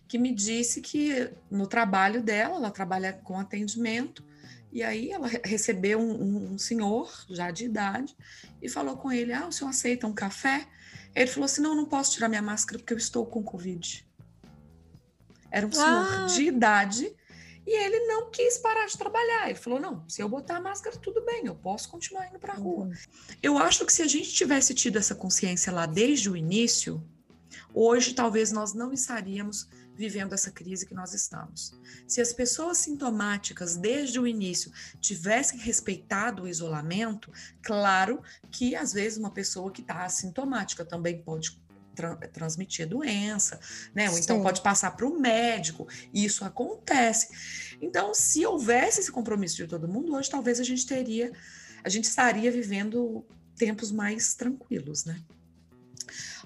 que 0.08 0.18
me 0.18 0.34
disse 0.34 0.82
que 0.82 1.32
no 1.50 1.68
trabalho 1.68 2.22
dela, 2.22 2.56
ela 2.56 2.72
trabalha 2.72 3.14
com 3.14 3.40
atendimento, 3.40 4.24
e 4.72 4.84
aí 4.84 5.10
ela 5.10 5.28
recebeu 5.44 6.00
um, 6.00 6.12
um, 6.12 6.54
um, 6.54 6.58
senhor 6.58 7.10
já 7.30 7.50
de 7.50 7.64
idade 7.64 8.16
e 8.62 8.68
falou 8.68 8.98
com 8.98 9.12
ele: 9.12 9.32
Ah, 9.32 9.48
o 9.48 9.52
senhor 9.52 9.70
aceita 9.70 10.06
um 10.06 10.14
café? 10.14 10.68
Ele 11.16 11.28
falou 11.28 11.46
assim: 11.46 11.62
Não, 11.62 11.74
não 11.74 11.86
posso 11.86 12.12
tirar 12.12 12.28
minha 12.28 12.42
máscara 12.42 12.78
porque 12.78 12.94
eu 12.94 12.98
estou 12.98 13.26
com 13.26 13.42
Covid. 13.42 14.06
Era 15.50 15.66
um 15.66 15.72
senhor 15.72 15.88
ah. 15.88 16.26
de 16.26 16.44
idade 16.44 17.16
e 17.66 17.84
ele 17.84 18.06
não 18.08 18.30
quis 18.30 18.58
parar 18.58 18.86
de 18.86 18.98
trabalhar. 18.98 19.50
Ele 19.50 19.56
falou: 19.56 19.80
não, 19.80 20.08
se 20.08 20.22
eu 20.22 20.30
botar 20.30 20.58
a 20.58 20.62
máscara, 20.62 20.98
tudo 20.98 21.24
bem, 21.26 21.46
eu 21.46 21.56
posso 21.56 21.90
continuar 21.90 22.28
indo 22.28 22.40
para 22.40 22.54
a 22.54 22.58
rua. 22.58 22.86
Uhum. 22.86 22.94
Eu 23.42 23.58
acho 23.58 23.86
que 23.86 23.94
se 23.94 24.02
a 24.02 24.08
gente 24.08 24.32
tivesse 24.34 24.74
tido 24.74 24.98
essa 24.98 25.16
consciência 25.16 25.72
lá 25.74 25.86
desde 25.86 26.30
o 26.30 26.38
início, 26.38 27.04
hoje 27.74 28.14
talvez 28.14 28.52
nós 28.52 28.74
não 28.74 28.94
estaríamos 28.94 29.68
vivendo 29.96 30.34
essa 30.34 30.52
crise 30.52 30.86
que 30.86 30.94
nós 30.94 31.14
estamos. 31.14 31.74
Se 32.08 32.20
as 32.20 32.34
pessoas 32.34 32.80
sintomáticas 32.80 33.78
desde 33.78 34.20
o 34.20 34.28
início 34.28 34.72
tivessem 35.00 35.58
respeitado 35.58 36.44
o 36.44 36.48
isolamento, 36.48 37.32
claro 37.62 38.22
que 38.52 38.76
às 38.76 38.92
vezes 38.92 39.18
uma 39.18 39.32
pessoa 39.32 39.72
que 39.72 39.82
está 39.82 40.04
assintomática 40.04 40.84
também 40.84 41.22
pode 41.22 41.58
tra 41.96 42.16
transmitir 42.16 42.88
doença, 42.88 43.60
né? 43.94 44.10
Ou 44.10 44.18
então 44.18 44.42
pode 44.44 44.62
passar 44.62 44.92
para 44.92 45.06
o 45.06 45.20
médico. 45.20 45.88
E 46.14 46.26
isso 46.26 46.46
acontece. 46.46 47.30
Então, 47.82 48.14
se 48.14 48.46
houvesse 48.46 49.00
esse 49.00 49.12
compromisso 49.12 49.56
de 49.56 49.68
todo 49.68 49.88
mundo, 49.88 50.14
hoje 50.14 50.30
talvez 50.30 50.60
a 50.60 50.64
gente 50.64 50.86
teria, 50.86 51.32
a 51.84 51.90
gente 51.90 52.04
estaria 52.04 52.52
vivendo 52.52 53.26
tempos 53.56 53.92
mais 53.92 54.34
tranquilos, 54.36 55.06
né? 55.06 55.20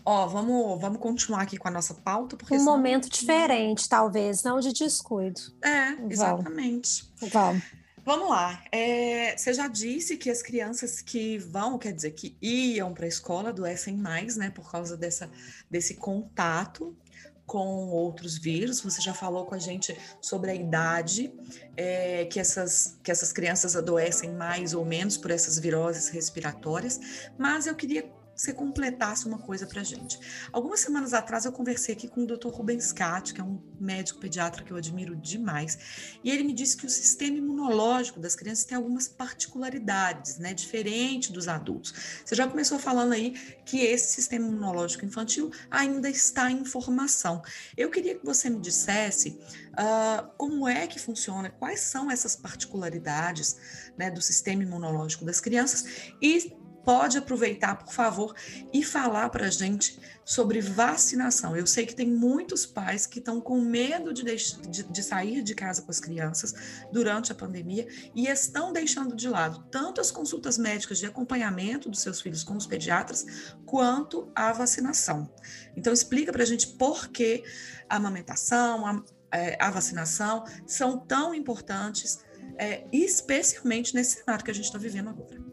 Ó, 0.05 0.27
vamos, 0.27 0.79
vamos 0.79 0.99
continuar 0.99 1.41
aqui 1.41 1.57
com 1.57 1.67
a 1.67 1.71
nossa 1.71 1.93
pauta. 1.93 2.37
Porque 2.37 2.55
um 2.55 2.59
senão... 2.59 2.77
momento 2.77 3.09
diferente, 3.09 3.87
talvez, 3.89 4.43
não 4.43 4.59
de 4.59 4.71
descuido. 4.71 5.41
É, 5.63 5.91
exatamente. 6.09 7.11
Vamos. 7.31 7.63
Vamos 8.09 8.27
lá. 8.27 8.63
É, 8.71 9.37
você 9.37 9.53
já 9.53 9.67
disse 9.67 10.17
que 10.17 10.31
as 10.31 10.41
crianças 10.41 10.99
que 10.99 11.37
vão, 11.37 11.77
quer 11.77 11.93
dizer, 11.93 12.09
que 12.09 12.35
iam 12.41 12.91
para 12.91 13.05
a 13.05 13.07
escola 13.07 13.49
adoecem 13.49 13.95
mais, 13.95 14.35
né, 14.35 14.49
por 14.49 14.71
causa 14.71 14.97
dessa, 14.97 15.29
desse 15.69 15.93
contato 15.93 16.97
com 17.45 17.89
outros 17.89 18.35
vírus. 18.35 18.81
Você 18.81 18.99
já 18.99 19.13
falou 19.13 19.45
com 19.45 19.53
a 19.53 19.59
gente 19.59 19.95
sobre 20.19 20.49
a 20.49 20.55
idade, 20.55 21.31
é, 21.77 22.25
que, 22.25 22.39
essas, 22.39 22.97
que 23.03 23.11
essas 23.11 23.31
crianças 23.31 23.75
adoecem 23.75 24.31
mais 24.31 24.73
ou 24.73 24.83
menos 24.83 25.15
por 25.15 25.29
essas 25.29 25.59
viroses 25.59 26.09
respiratórias, 26.09 27.29
mas 27.37 27.67
eu 27.67 27.75
queria 27.75 28.11
você 28.39 28.53
completasse 28.53 29.27
uma 29.27 29.37
coisa 29.37 29.67
para 29.67 29.83
gente. 29.83 30.17
Algumas 30.53 30.79
semanas 30.79 31.13
atrás 31.13 31.43
eu 31.43 31.51
conversei 31.51 31.93
aqui 31.93 32.07
com 32.07 32.23
o 32.23 32.25
Dr. 32.25 32.47
Rubens 32.47 32.93
Cat, 32.93 33.33
que 33.33 33.41
é 33.41 33.43
um 33.43 33.61
médico 33.77 34.17
pediatra 34.17 34.63
que 34.63 34.71
eu 34.71 34.77
admiro 34.77 35.13
demais, 35.13 36.17
e 36.23 36.31
ele 36.31 36.45
me 36.45 36.53
disse 36.53 36.77
que 36.77 36.85
o 36.85 36.89
sistema 36.89 37.37
imunológico 37.37 38.17
das 38.17 38.35
crianças 38.35 38.63
tem 38.63 38.77
algumas 38.77 39.09
particularidades, 39.09 40.37
né, 40.37 40.53
diferente 40.53 41.33
dos 41.33 41.49
adultos. 41.49 41.93
Você 42.23 42.33
já 42.33 42.47
começou 42.47 42.79
falando 42.79 43.11
aí 43.11 43.31
que 43.65 43.81
esse 43.81 44.13
sistema 44.13 44.47
imunológico 44.47 45.05
infantil 45.05 45.51
ainda 45.69 46.09
está 46.09 46.49
em 46.49 46.63
formação. 46.63 47.41
Eu 47.75 47.89
queria 47.89 48.15
que 48.15 48.25
você 48.25 48.49
me 48.49 48.61
dissesse 48.61 49.37
uh, 49.73 50.29
como 50.37 50.65
é 50.65 50.87
que 50.87 50.97
funciona, 50.97 51.49
quais 51.49 51.81
são 51.81 52.09
essas 52.09 52.37
particularidades 52.37 53.91
né, 53.97 54.09
do 54.09 54.21
sistema 54.21 54.63
imunológico 54.63 55.25
das 55.25 55.41
crianças 55.41 56.13
e 56.21 56.57
pode 56.89 57.19
aproveitar, 57.19 57.75
por 57.75 57.93
favor, 57.93 58.33
e 58.73 58.83
falar 58.83 59.29
para 59.29 59.45
a 59.45 59.49
gente 59.51 59.99
sobre 60.25 60.59
vacinação. 60.59 61.55
Eu 61.55 61.67
sei 61.67 61.85
que 61.85 61.93
tem 61.93 62.07
muitos 62.07 62.65
pais 62.65 63.05
que 63.05 63.19
estão 63.19 63.39
com 63.39 63.61
medo 63.61 64.11
de, 64.11 64.23
de, 64.23 64.81
de, 64.81 65.03
sair 65.03 65.43
de 65.43 65.53
casa 65.53 65.83
com 65.83 65.91
as 65.91 65.99
crianças 65.99 66.51
durante 66.91 67.31
a 67.31 67.35
pandemia 67.35 67.87
e 68.15 68.25
estão 68.25 68.73
deixando 68.73 69.15
de 69.15 69.29
lado 69.29 69.63
tanto 69.69 70.01
as 70.01 70.09
consultas 70.09 70.57
médicas 70.57 70.97
de 70.97 71.05
acompanhamento 71.05 71.91
dos 71.91 72.01
seus 72.01 72.21
filhos 72.21 72.43
com 72.43 72.57
os 72.57 72.65
pediatras, 72.65 73.53
quanto 73.67 74.31
a 74.33 74.51
vacinação. 74.51 75.31
Então, 75.77 75.93
explica 75.93 76.31
para 76.31 76.41
a 76.41 76.47
gente 76.47 76.69
por 76.69 77.09
que 77.09 77.43
a 77.87 77.97
amamentação, 77.97 78.83
a, 78.83 79.03
é, 79.31 79.63
a 79.63 79.69
vacinação 79.69 80.43
são 80.65 80.97
tão 80.97 81.35
importantes, 81.35 82.25
é, 82.57 82.87
especialmente 82.91 83.93
nesse 83.93 84.23
cenário 84.23 84.43
que 84.43 84.49
a 84.49 84.55
gente 84.55 84.65
está 84.65 84.79
vivendo 84.79 85.09
agora. 85.09 85.48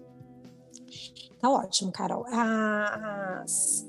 Tá 1.41 1.51
ótimo, 1.51 1.93
Carol. 1.93 2.25
As 2.27 3.87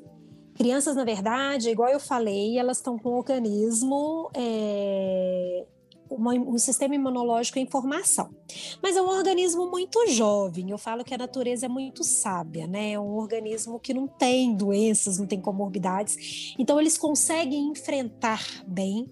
crianças, 0.55 0.95
na 0.95 1.03
verdade, 1.03 1.69
igual 1.69 1.89
eu 1.89 1.99
falei, 1.99 2.57
elas 2.57 2.77
estão 2.77 2.97
com 2.97 3.11
um 3.11 3.17
organismo, 3.17 4.29
é, 4.33 5.65
um 6.09 6.57
sistema 6.57 6.95
imunológico 6.95 7.59
em 7.59 7.67
formação. 7.67 8.29
Mas 8.81 8.95
é 8.95 9.01
um 9.01 9.07
organismo 9.07 9.69
muito 9.69 10.07
jovem. 10.07 10.71
Eu 10.71 10.77
falo 10.77 11.03
que 11.03 11.13
a 11.13 11.17
natureza 11.17 11.67
é 11.67 11.69
muito 11.69 12.03
sábia, 12.03 12.65
né? 12.65 12.93
É 12.93 12.99
um 12.99 13.15
organismo 13.15 13.79
que 13.79 13.93
não 13.93 14.07
tem 14.07 14.55
doenças, 14.55 15.19
não 15.19 15.27
tem 15.27 15.39
comorbidades. 15.39 16.55
Então, 16.57 16.79
eles 16.79 16.97
conseguem 16.97 17.69
enfrentar 17.69 18.43
bem 18.65 19.09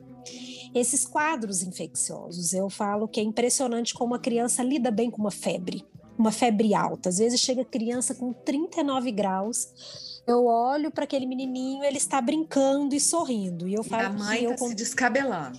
esses 0.74 1.06
quadros 1.06 1.62
infecciosos. 1.62 2.54
Eu 2.54 2.70
falo 2.70 3.08
que 3.08 3.20
é 3.20 3.24
impressionante 3.24 3.94
como 3.94 4.16
a 4.16 4.20
criança 4.20 4.64
lida 4.64 4.92
bem 4.92 5.10
com 5.10 5.22
uma 5.22 5.32
febre 5.32 5.86
uma 6.18 6.32
febre 6.32 6.74
alta. 6.74 7.10
Às 7.10 7.18
vezes 7.18 7.40
chega 7.40 7.64
criança 7.64 8.16
com 8.16 8.34
39 8.34 9.12
graus. 9.12 10.22
Eu 10.26 10.46
olho 10.46 10.90
para 10.90 11.04
aquele 11.04 11.26
menininho, 11.26 11.84
ele 11.84 11.98
está 11.98 12.20
brincando 12.20 12.96
e 12.96 13.00
sorrindo. 13.00 13.68
E 13.68 13.74
eu 13.74 13.84
falo 13.84 14.04
e 14.04 14.06
a 14.06 14.10
mãe 14.10 14.44
está 14.44 14.58
com... 14.58 14.68
se 14.70 14.76
descabelando. 14.76 15.58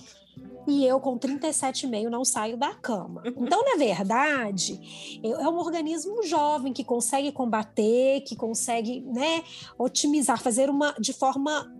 E 0.67 0.85
eu, 0.85 0.99
com 0.99 1.17
37,5, 1.17 2.09
não 2.09 2.25
saio 2.25 2.57
da 2.57 2.73
cama. 2.73 3.23
Então, 3.25 3.63
na 3.63 3.77
verdade, 3.77 5.19
é 5.23 5.47
um 5.47 5.57
organismo 5.57 6.21
jovem 6.23 6.73
que 6.73 6.83
consegue 6.83 7.31
combater, 7.31 8.21
que 8.21 8.35
consegue 8.35 8.99
né, 8.99 9.43
otimizar, 9.77 10.41
fazer 10.41 10.69
uma 10.69 10.93
de 10.99 11.13
forma 11.13 11.73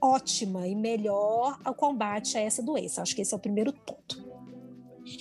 ótima 0.00 0.66
e 0.66 0.74
melhor 0.74 1.56
o 1.64 1.72
combate 1.72 2.36
a 2.36 2.40
essa 2.40 2.60
doença. 2.60 3.00
Acho 3.00 3.14
que 3.14 3.22
esse 3.22 3.32
é 3.32 3.36
o 3.36 3.40
primeiro 3.40 3.72
ponto. 3.72 4.31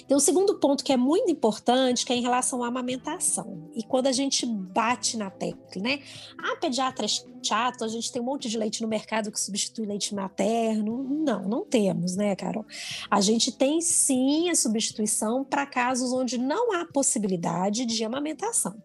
Tem 0.08 0.16
um 0.16 0.20
segundo 0.20 0.60
ponto 0.60 0.84
que 0.84 0.94
é 0.94 0.98
muito 0.98 1.32
importante, 1.32 2.06
que 2.06 2.14
é 2.14 2.16
em 2.16 2.22
relação 2.22 2.64
à 2.64 2.68
amamentação. 2.68 3.70
E 3.74 3.84
quando 3.84 4.08
a 4.08 4.12
gente 4.12 4.46
bate 4.46 5.18
na 5.18 5.30
tecla, 5.30 5.82
né? 5.82 6.00
Ah, 6.38 6.56
pediatra 6.58 7.06
é 7.06 7.10
chato, 7.44 7.84
a 7.84 7.88
gente 7.88 8.12
tem 8.12 8.22
um 8.22 8.26
monte 8.26 8.48
de 8.48 8.58
leite 8.58 8.82
no 8.82 8.88
mercado 8.88 9.32
que 9.32 9.40
substitui 9.40 9.86
leite 9.86 10.14
materno. 10.14 11.04
Não, 11.04 11.48
não 11.48 11.66
temos, 11.66 12.16
né, 12.16 12.36
Carol? 12.36 12.66
A 13.10 13.20
gente 13.22 13.52
tem 13.52 13.82
sim 13.82 14.50
a 14.50 14.56
substituição 14.56 15.44
para 15.44 15.66
casos 15.66 16.14
onde 16.14 16.38
não 16.38 16.74
há 16.74 16.86
possibilidade 16.86 17.86
de 17.86 18.04
amamentação. 18.04 18.76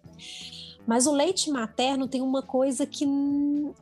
Mas 0.87 1.07
o 1.07 1.13
leite 1.13 1.51
materno 1.51 2.07
tem 2.07 2.23
uma 2.23 2.43
coisa 2.43 2.87
que 2.87 3.05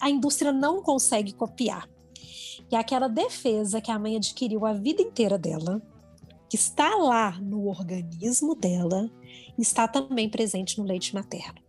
a 0.00 0.09
indústria 0.09 0.53
não 0.53 0.83
consegue 0.83 1.33
copiar. 1.33 1.88
Que 2.68 2.77
é 2.77 2.79
aquela 2.79 3.09
defesa 3.09 3.81
que 3.81 3.90
a 3.90 3.98
mãe 3.98 4.16
adquiriu 4.16 4.64
a 4.64 4.72
vida 4.72 5.03
inteira 5.03 5.37
dela, 5.37 5.83
que 6.48 6.57
está 6.57 6.94
lá 6.96 7.38
no 7.40 7.68
organismo 7.68 8.54
dela, 8.54 9.11
está 9.59 9.88
também 9.88 10.28
presente 10.28 10.78
no 10.78 10.85
leite 10.85 11.14
materno. 11.14 11.62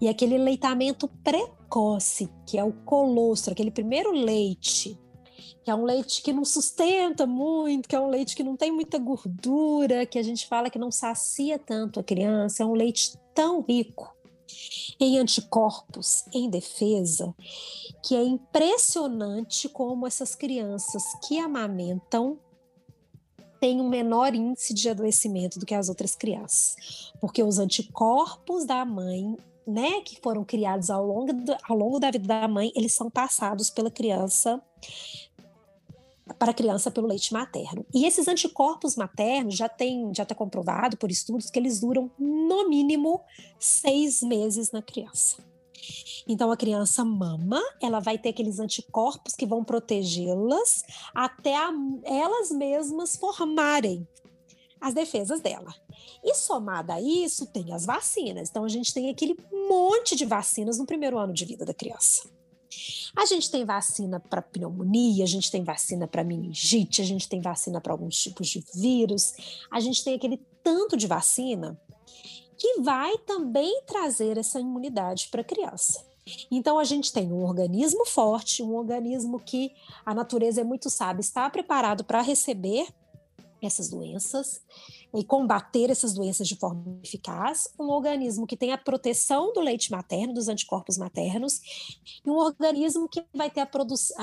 E 0.00 0.08
aquele 0.08 0.38
leitamento 0.38 1.08
precoce, 1.22 2.28
que 2.46 2.58
é 2.58 2.64
o 2.64 2.72
colostro, 2.72 3.52
aquele 3.52 3.70
primeiro 3.70 4.12
leite, 4.12 4.98
que 5.62 5.70
é 5.70 5.74
um 5.74 5.84
leite 5.84 6.22
que 6.22 6.32
não 6.32 6.44
sustenta 6.44 7.26
muito, 7.26 7.88
que 7.88 7.94
é 7.94 8.00
um 8.00 8.08
leite 8.08 8.34
que 8.34 8.42
não 8.42 8.56
tem 8.56 8.72
muita 8.72 8.98
gordura, 8.98 10.06
que 10.06 10.18
a 10.18 10.22
gente 10.22 10.46
fala 10.46 10.70
que 10.70 10.78
não 10.78 10.90
sacia 10.90 11.58
tanto 11.58 12.00
a 12.00 12.02
criança, 12.02 12.62
é 12.62 12.66
um 12.66 12.72
leite 12.72 13.18
tão 13.34 13.60
rico 13.60 14.14
em 14.98 15.18
anticorpos, 15.18 16.24
em 16.32 16.50
defesa, 16.50 17.34
que 18.02 18.16
é 18.16 18.22
impressionante 18.22 19.68
como 19.68 20.06
essas 20.06 20.34
crianças 20.34 21.02
que 21.26 21.38
amamentam 21.38 22.38
tem 23.60 23.80
um 23.80 23.88
menor 23.88 24.34
índice 24.34 24.72
de 24.72 24.88
adoecimento 24.88 25.58
do 25.58 25.66
que 25.66 25.74
as 25.74 25.88
outras 25.88 26.16
crianças, 26.16 27.12
porque 27.20 27.42
os 27.42 27.58
anticorpos 27.58 28.64
da 28.64 28.84
mãe, 28.84 29.36
né, 29.66 30.00
que 30.00 30.18
foram 30.20 30.42
criados 30.42 30.88
ao 30.88 31.06
longo, 31.06 31.32
do, 31.32 31.54
ao 31.68 31.76
longo 31.76 32.00
da 32.00 32.10
vida 32.10 32.26
da 32.26 32.48
mãe, 32.48 32.72
eles 32.74 32.94
são 32.94 33.10
passados 33.10 33.68
pela 33.68 33.90
criança 33.90 34.60
para 36.38 36.52
a 36.52 36.54
criança 36.54 36.90
pelo 36.90 37.08
leite 37.08 37.32
materno. 37.32 37.84
E 37.92 38.06
esses 38.06 38.28
anticorpos 38.28 38.96
maternos 38.96 39.56
já 39.56 39.68
tem 39.68 40.10
já 40.14 40.22
está 40.22 40.34
comprovado 40.34 40.96
por 40.96 41.10
estudos 41.10 41.50
que 41.50 41.58
eles 41.58 41.80
duram 41.80 42.10
no 42.18 42.68
mínimo 42.68 43.20
seis 43.58 44.22
meses 44.22 44.70
na 44.70 44.80
criança. 44.80 45.49
Então 46.26 46.50
a 46.50 46.56
criança 46.56 47.04
mama, 47.04 47.60
ela 47.80 48.00
vai 48.00 48.18
ter 48.18 48.30
aqueles 48.30 48.58
anticorpos 48.58 49.34
que 49.34 49.46
vão 49.46 49.64
protegê-las 49.64 50.84
até 51.14 51.56
a, 51.56 51.72
elas 52.04 52.50
mesmas 52.50 53.16
formarem 53.16 54.06
as 54.80 54.94
defesas 54.94 55.40
dela. 55.40 55.74
E 56.24 56.34
somada 56.34 56.94
a 56.94 57.00
isso, 57.00 57.46
tem 57.46 57.72
as 57.72 57.84
vacinas. 57.84 58.48
Então 58.48 58.64
a 58.64 58.68
gente 58.68 58.92
tem 58.94 59.10
aquele 59.10 59.36
monte 59.68 60.16
de 60.16 60.24
vacinas 60.24 60.78
no 60.78 60.86
primeiro 60.86 61.18
ano 61.18 61.32
de 61.32 61.44
vida 61.44 61.64
da 61.64 61.74
criança. 61.74 62.28
A 63.16 63.26
gente 63.26 63.50
tem 63.50 63.64
vacina 63.64 64.20
para 64.20 64.40
pneumonia, 64.40 65.24
a 65.24 65.26
gente 65.26 65.50
tem 65.50 65.64
vacina 65.64 66.06
para 66.06 66.22
meningite, 66.22 67.02
a 67.02 67.04
gente 67.04 67.28
tem 67.28 67.40
vacina 67.40 67.80
para 67.80 67.92
alguns 67.92 68.16
tipos 68.16 68.48
de 68.48 68.64
vírus, 68.74 69.32
a 69.70 69.80
gente 69.80 70.04
tem 70.04 70.14
aquele 70.14 70.40
tanto 70.62 70.96
de 70.96 71.06
vacina 71.06 71.78
que 72.60 72.82
vai 72.82 73.16
também 73.18 73.82
trazer 73.86 74.36
essa 74.36 74.60
imunidade 74.60 75.28
para 75.30 75.40
a 75.40 75.44
criança. 75.44 76.04
Então 76.50 76.78
a 76.78 76.84
gente 76.84 77.10
tem 77.10 77.32
um 77.32 77.42
organismo 77.42 78.04
forte, 78.04 78.62
um 78.62 78.76
organismo 78.76 79.40
que 79.40 79.72
a 80.04 80.14
natureza 80.14 80.60
é 80.60 80.64
muito 80.64 80.90
sábia, 80.90 81.22
está 81.22 81.48
preparado 81.48 82.04
para 82.04 82.20
receber 82.20 82.86
essas 83.62 83.88
doenças 83.88 84.60
e 85.14 85.24
combater 85.24 85.90
essas 85.90 86.12
doenças 86.12 86.46
de 86.46 86.56
forma 86.56 86.98
eficaz, 87.02 87.68
um 87.78 87.88
organismo 87.88 88.46
que 88.46 88.56
tem 88.56 88.72
a 88.72 88.78
proteção 88.78 89.52
do 89.52 89.60
leite 89.60 89.90
materno, 89.90 90.34
dos 90.34 90.48
anticorpos 90.48 90.96
maternos, 90.96 91.60
e 92.24 92.30
um 92.30 92.36
organismo 92.36 93.08
que 93.08 93.24
vai 93.34 93.50
ter 93.50 93.60
a, 93.60 93.68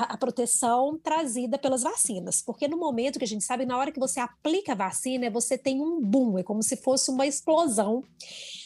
a, 0.02 0.16
proteção 0.16 0.98
trazida 0.98 1.58
pelas 1.58 1.82
vacinas. 1.82 2.42
Porque 2.42 2.66
no 2.66 2.78
momento 2.78 3.18
que 3.18 3.24
a 3.24 3.28
gente 3.28 3.44
sabe, 3.44 3.66
na 3.66 3.76
hora 3.76 3.92
que 3.92 4.00
você 4.00 4.20
aplica 4.20 4.72
a 4.72 4.76
vacina, 4.76 5.30
você 5.30 5.58
tem 5.58 5.80
um 5.80 6.00
boom, 6.00 6.38
é 6.38 6.42
como 6.42 6.62
se 6.62 6.76
fosse 6.76 7.10
uma 7.10 7.26
explosão 7.26 8.02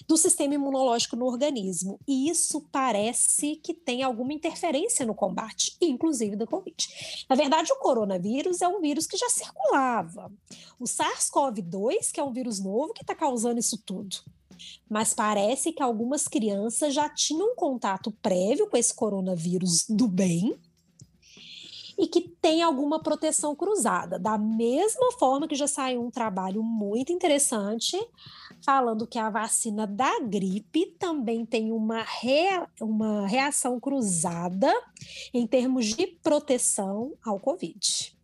do 0.07 0.17
sistema 0.17 0.55
imunológico 0.55 1.17
no 1.17 1.27
organismo. 1.27 1.99
E 2.07 2.29
isso 2.29 2.65
parece 2.71 3.57
que 3.57 3.75
tem 3.75 4.03
alguma 4.03 4.33
interferência 4.33 5.07
no 5.07 5.15
combate, 5.15 5.77
inclusive 5.81 6.37
do 6.37 6.47
Covid. 6.47 6.77
Na 7.29 7.37
verdade, 7.37 7.73
o 7.73 7.77
coronavírus 7.77 8.61
é 8.63 8.69
um 8.69 8.81
vírus 8.81 9.07
que 9.07 9.17
já 9.17 9.29
circulava. 9.29 10.31
O 10.79 10.85
SARS-CoV-2 10.85 12.12
que 12.13 12.21
é 12.21 12.25
um 12.25 12.33
vírus 12.33 12.61
novo 12.61 12.93
que 12.93 13.03
está 13.03 13.15
causando 13.15 13.59
isso 13.59 13.79
tudo. 13.85 14.17
Mas 14.89 15.15
parece 15.15 15.73
que 15.73 15.83
algumas 15.83 16.29
crianças 16.29 16.95
já 16.95 17.09
tinham 17.09 17.57
contato 17.57 18.13
prévio 18.23 18.69
com 18.69 18.77
esse 18.77 18.95
coronavírus 18.95 19.87
do 19.89 20.07
bem 20.07 20.57
e 21.99 22.07
que 22.07 22.21
tem 22.21 22.63
alguma 22.63 23.01
proteção 23.01 23.55
cruzada. 23.55 24.19
Da 24.19 24.37
mesma 24.39 25.13
forma 25.13 25.47
que 25.47 25.55
já 25.55 25.67
saiu 25.67 26.03
um 26.03 26.11
trabalho 26.11 26.63
muito 26.63 27.13
interessante 27.13 27.97
falando 28.65 29.07
que 29.07 29.19
a 29.19 29.31
vacina 29.31 29.87
da 29.87 30.21
gripe 30.21 30.87
também 30.99 31.45
tem 31.45 31.73
uma, 31.73 32.03
rea 32.03 32.69
uma 32.81 33.27
reação 33.27 33.79
cruzada 33.79 34.73
em 35.33 35.47
termos 35.47 35.87
de 35.87 36.07
proteção 36.07 37.13
ao 37.25 37.39
Covid. 37.39 38.17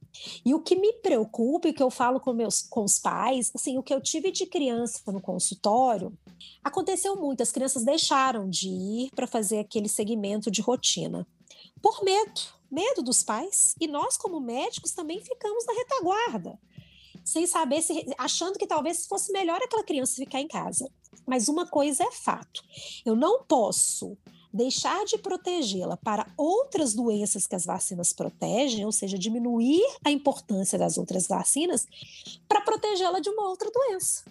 E 0.44 0.54
o 0.54 0.60
que 0.60 0.76
me 0.76 0.92
preocupa 0.94 1.68
e 1.68 1.72
que 1.72 1.82
eu 1.82 1.90
falo 1.90 2.20
com 2.20 2.32
meus 2.32 2.62
com 2.62 2.84
os 2.84 2.98
pais, 2.98 3.50
assim, 3.54 3.78
o 3.78 3.82
que 3.82 3.92
eu 3.92 4.00
tive 4.00 4.30
de 4.30 4.46
criança 4.46 5.00
no 5.12 5.20
consultório, 5.20 6.12
aconteceu 6.62 7.16
muito, 7.16 7.42
as 7.42 7.52
crianças 7.52 7.84
deixaram 7.84 8.48
de 8.48 8.68
ir 8.68 9.10
para 9.14 9.26
fazer 9.26 9.58
aquele 9.58 9.88
segmento 9.88 10.50
de 10.50 10.60
rotina 10.60 11.26
por 11.80 12.02
medo, 12.04 12.40
medo 12.70 13.02
dos 13.02 13.22
pais, 13.22 13.74
e 13.80 13.86
nós 13.86 14.16
como 14.16 14.40
médicos 14.40 14.92
também 14.92 15.20
ficamos 15.20 15.64
na 15.66 15.72
retaguarda, 15.72 16.58
sem 17.24 17.46
saber 17.46 17.82
se 17.82 18.06
achando 18.18 18.58
que 18.58 18.66
talvez 18.66 19.06
fosse 19.06 19.32
melhor 19.32 19.60
aquela 19.62 19.84
criança 19.84 20.16
ficar 20.16 20.40
em 20.40 20.48
casa. 20.48 20.90
Mas 21.26 21.48
uma 21.48 21.66
coisa 21.66 22.04
é 22.04 22.10
fato, 22.10 22.62
eu 23.04 23.14
não 23.14 23.44
posso 23.44 24.16
deixar 24.52 25.04
de 25.04 25.18
protegê-la 25.18 25.96
para 25.96 26.26
outras 26.36 26.94
doenças 26.94 27.46
que 27.46 27.54
as 27.54 27.64
vacinas 27.64 28.12
protegem, 28.12 28.84
ou 28.84 28.92
seja, 28.92 29.18
diminuir 29.18 29.82
a 30.04 30.10
importância 30.10 30.78
das 30.78 30.98
outras 30.98 31.26
vacinas 31.26 31.86
para 32.48 32.60
protegê-la 32.60 33.20
de 33.20 33.28
uma 33.28 33.48
outra 33.48 33.70
doença. 33.70 34.24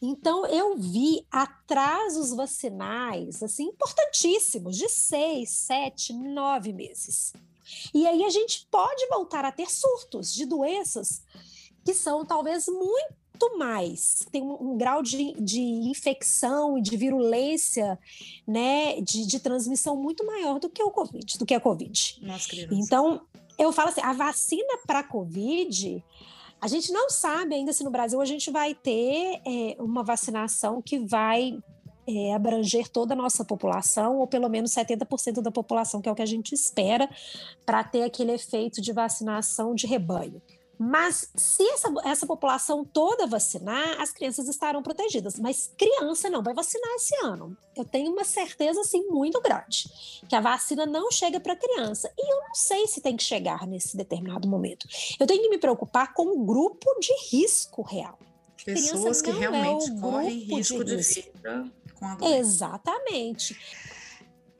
Então, 0.00 0.44
eu 0.46 0.76
vi 0.76 1.26
atrasos 1.30 2.30
vacinais, 2.30 3.42
assim, 3.42 3.64
importantíssimos, 3.64 4.76
de 4.76 4.88
seis, 4.88 5.50
sete, 5.50 6.12
nove 6.12 6.72
meses. 6.72 7.32
E 7.92 8.06
aí 8.06 8.24
a 8.24 8.30
gente 8.30 8.66
pode 8.70 9.06
voltar 9.08 9.44
a 9.44 9.52
ter 9.52 9.70
surtos 9.70 10.32
de 10.32 10.44
doenças 10.44 11.22
que 11.84 11.94
são 11.94 12.26
talvez 12.26 12.66
muito 12.66 13.14
mais, 13.58 14.26
tem 14.30 14.42
um, 14.42 14.72
um 14.72 14.76
grau 14.76 15.02
de, 15.02 15.32
de, 15.34 15.60
infecção 15.60 16.78
e 16.78 16.82
de 16.82 16.96
virulência, 16.96 17.98
né, 18.46 19.00
de, 19.00 19.26
de, 19.26 19.38
transmissão 19.38 19.96
muito 19.96 20.24
maior 20.26 20.58
do 20.58 20.68
que 20.68 20.82
o 20.82 20.90
Covid, 20.90 21.38
do 21.38 21.46
que 21.46 21.54
a 21.54 21.60
Covid. 21.60 22.18
Nossa, 22.22 22.48
então, 22.70 23.20
eu 23.58 23.72
falo 23.72 23.90
assim, 23.90 24.00
a 24.02 24.12
vacina 24.12 24.78
para 24.86 25.02
Covid, 25.02 26.02
a 26.60 26.68
gente 26.68 26.92
não 26.92 27.10
sabe 27.10 27.54
ainda 27.54 27.72
se 27.72 27.84
no 27.84 27.90
Brasil 27.90 28.20
a 28.20 28.24
gente 28.24 28.50
vai 28.50 28.74
ter 28.74 29.40
é, 29.46 29.76
uma 29.78 30.02
vacinação 30.02 30.80
que 30.80 30.98
vai 30.98 31.58
é, 32.06 32.34
abranger 32.34 32.88
toda 32.88 33.14
a 33.14 33.16
nossa 33.16 33.44
população, 33.44 34.18
ou 34.18 34.26
pelo 34.26 34.48
menos 34.48 34.70
70% 34.70 35.42
da 35.42 35.50
população, 35.50 36.00
que 36.00 36.08
é 36.08 36.12
o 36.12 36.14
que 36.14 36.22
a 36.22 36.26
gente 36.26 36.54
espera, 36.54 37.10
para 37.64 37.82
ter 37.82 38.02
aquele 38.02 38.32
efeito 38.32 38.80
de 38.80 38.92
vacinação 38.92 39.74
de 39.74 39.86
rebanho. 39.86 40.40
Mas 40.78 41.30
se 41.34 41.62
essa, 41.70 41.88
essa 42.04 42.26
população 42.26 42.84
toda 42.84 43.26
vacinar, 43.26 44.00
as 44.00 44.10
crianças 44.10 44.48
estarão 44.48 44.82
protegidas. 44.82 45.38
Mas 45.38 45.72
criança 45.76 46.28
não 46.28 46.42
vai 46.42 46.52
vacinar 46.52 46.90
esse 46.96 47.14
ano. 47.24 47.56
Eu 47.74 47.84
tenho 47.84 48.12
uma 48.12 48.24
certeza 48.24 48.80
assim 48.80 49.06
muito 49.08 49.40
grande 49.40 49.90
que 50.28 50.34
a 50.34 50.40
vacina 50.40 50.84
não 50.84 51.10
chega 51.10 51.40
para 51.40 51.56
criança. 51.56 52.12
E 52.16 52.32
eu 52.32 52.40
não 52.42 52.54
sei 52.54 52.86
se 52.86 53.00
tem 53.00 53.16
que 53.16 53.22
chegar 53.22 53.66
nesse 53.66 53.96
determinado 53.96 54.46
momento. 54.46 54.86
Eu 55.18 55.26
tenho 55.26 55.42
que 55.42 55.48
me 55.48 55.58
preocupar 55.58 56.12
com 56.12 56.26
o 56.26 56.44
grupo 56.44 56.86
de 57.00 57.12
risco 57.30 57.82
real. 57.82 58.18
Pessoas 58.64 59.22
que 59.22 59.30
é 59.30 59.32
realmente 59.32 59.90
é 59.90 60.00
correm 60.00 60.38
risco 60.40 60.84
de, 60.84 60.96
de 60.96 61.02
vida 61.02 61.70
com 61.94 62.06
a 62.06 62.14
doença. 62.14 62.36
Exatamente. 62.36 63.56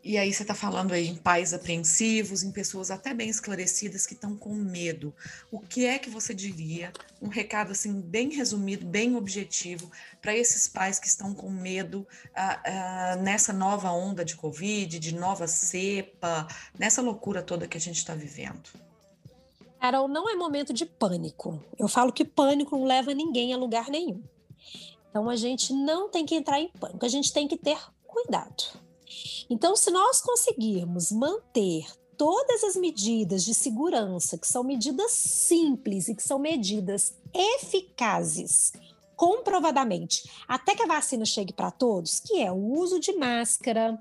E 0.06 0.16
aí 0.16 0.32
você 0.32 0.42
está 0.42 0.54
falando 0.54 0.92
aí 0.92 1.08
em 1.08 1.16
pais 1.16 1.52
apreensivos, 1.52 2.44
em 2.44 2.52
pessoas 2.52 2.92
até 2.92 3.12
bem 3.12 3.28
esclarecidas 3.28 4.06
que 4.06 4.14
estão 4.14 4.36
com 4.36 4.54
medo. 4.54 5.12
O 5.50 5.58
que 5.58 5.84
é 5.84 5.98
que 5.98 6.08
você 6.08 6.32
diria? 6.32 6.92
Um 7.20 7.26
recado 7.26 7.72
assim 7.72 8.00
bem 8.00 8.30
resumido, 8.30 8.86
bem 8.86 9.16
objetivo 9.16 9.90
para 10.22 10.32
esses 10.32 10.68
pais 10.68 11.00
que 11.00 11.08
estão 11.08 11.34
com 11.34 11.50
medo 11.50 12.06
uh, 12.28 13.18
uh, 13.18 13.22
nessa 13.24 13.52
nova 13.52 13.90
onda 13.90 14.24
de 14.24 14.36
Covid, 14.36 14.96
de 14.96 15.12
nova 15.12 15.48
cepa, 15.48 16.46
nessa 16.78 17.02
loucura 17.02 17.42
toda 17.42 17.66
que 17.66 17.76
a 17.76 17.80
gente 17.80 17.96
está 17.96 18.14
vivendo. 18.14 18.70
Carol, 19.80 20.06
não 20.06 20.30
é 20.30 20.36
momento 20.36 20.72
de 20.72 20.86
pânico. 20.86 21.60
Eu 21.76 21.88
falo 21.88 22.12
que 22.12 22.24
pânico 22.24 22.76
não 22.76 22.84
leva 22.84 23.12
ninguém 23.12 23.52
a 23.52 23.56
lugar 23.56 23.88
nenhum. 23.88 24.22
Então 25.10 25.28
a 25.28 25.34
gente 25.34 25.72
não 25.72 26.08
tem 26.08 26.24
que 26.24 26.36
entrar 26.36 26.60
em 26.60 26.68
pânico, 26.68 27.04
a 27.04 27.08
gente 27.08 27.32
tem 27.32 27.48
que 27.48 27.56
ter 27.56 27.76
cuidado. 28.06 28.85
Então, 29.48 29.76
se 29.76 29.90
nós 29.90 30.20
conseguirmos 30.20 31.10
manter 31.12 31.86
todas 32.16 32.64
as 32.64 32.76
medidas 32.76 33.44
de 33.44 33.54
segurança, 33.54 34.38
que 34.38 34.46
são 34.46 34.64
medidas 34.64 35.12
simples 35.12 36.08
e 36.08 36.14
que 36.14 36.22
são 36.22 36.38
medidas 36.38 37.14
eficazes, 37.34 38.72
comprovadamente, 39.16 40.30
até 40.46 40.74
que 40.74 40.82
a 40.82 40.86
vacina 40.86 41.24
chegue 41.24 41.52
para 41.52 41.70
todos, 41.70 42.20
que 42.20 42.40
é 42.40 42.52
o 42.52 42.56
uso 42.56 43.00
de 43.00 43.12
máscara, 43.12 43.98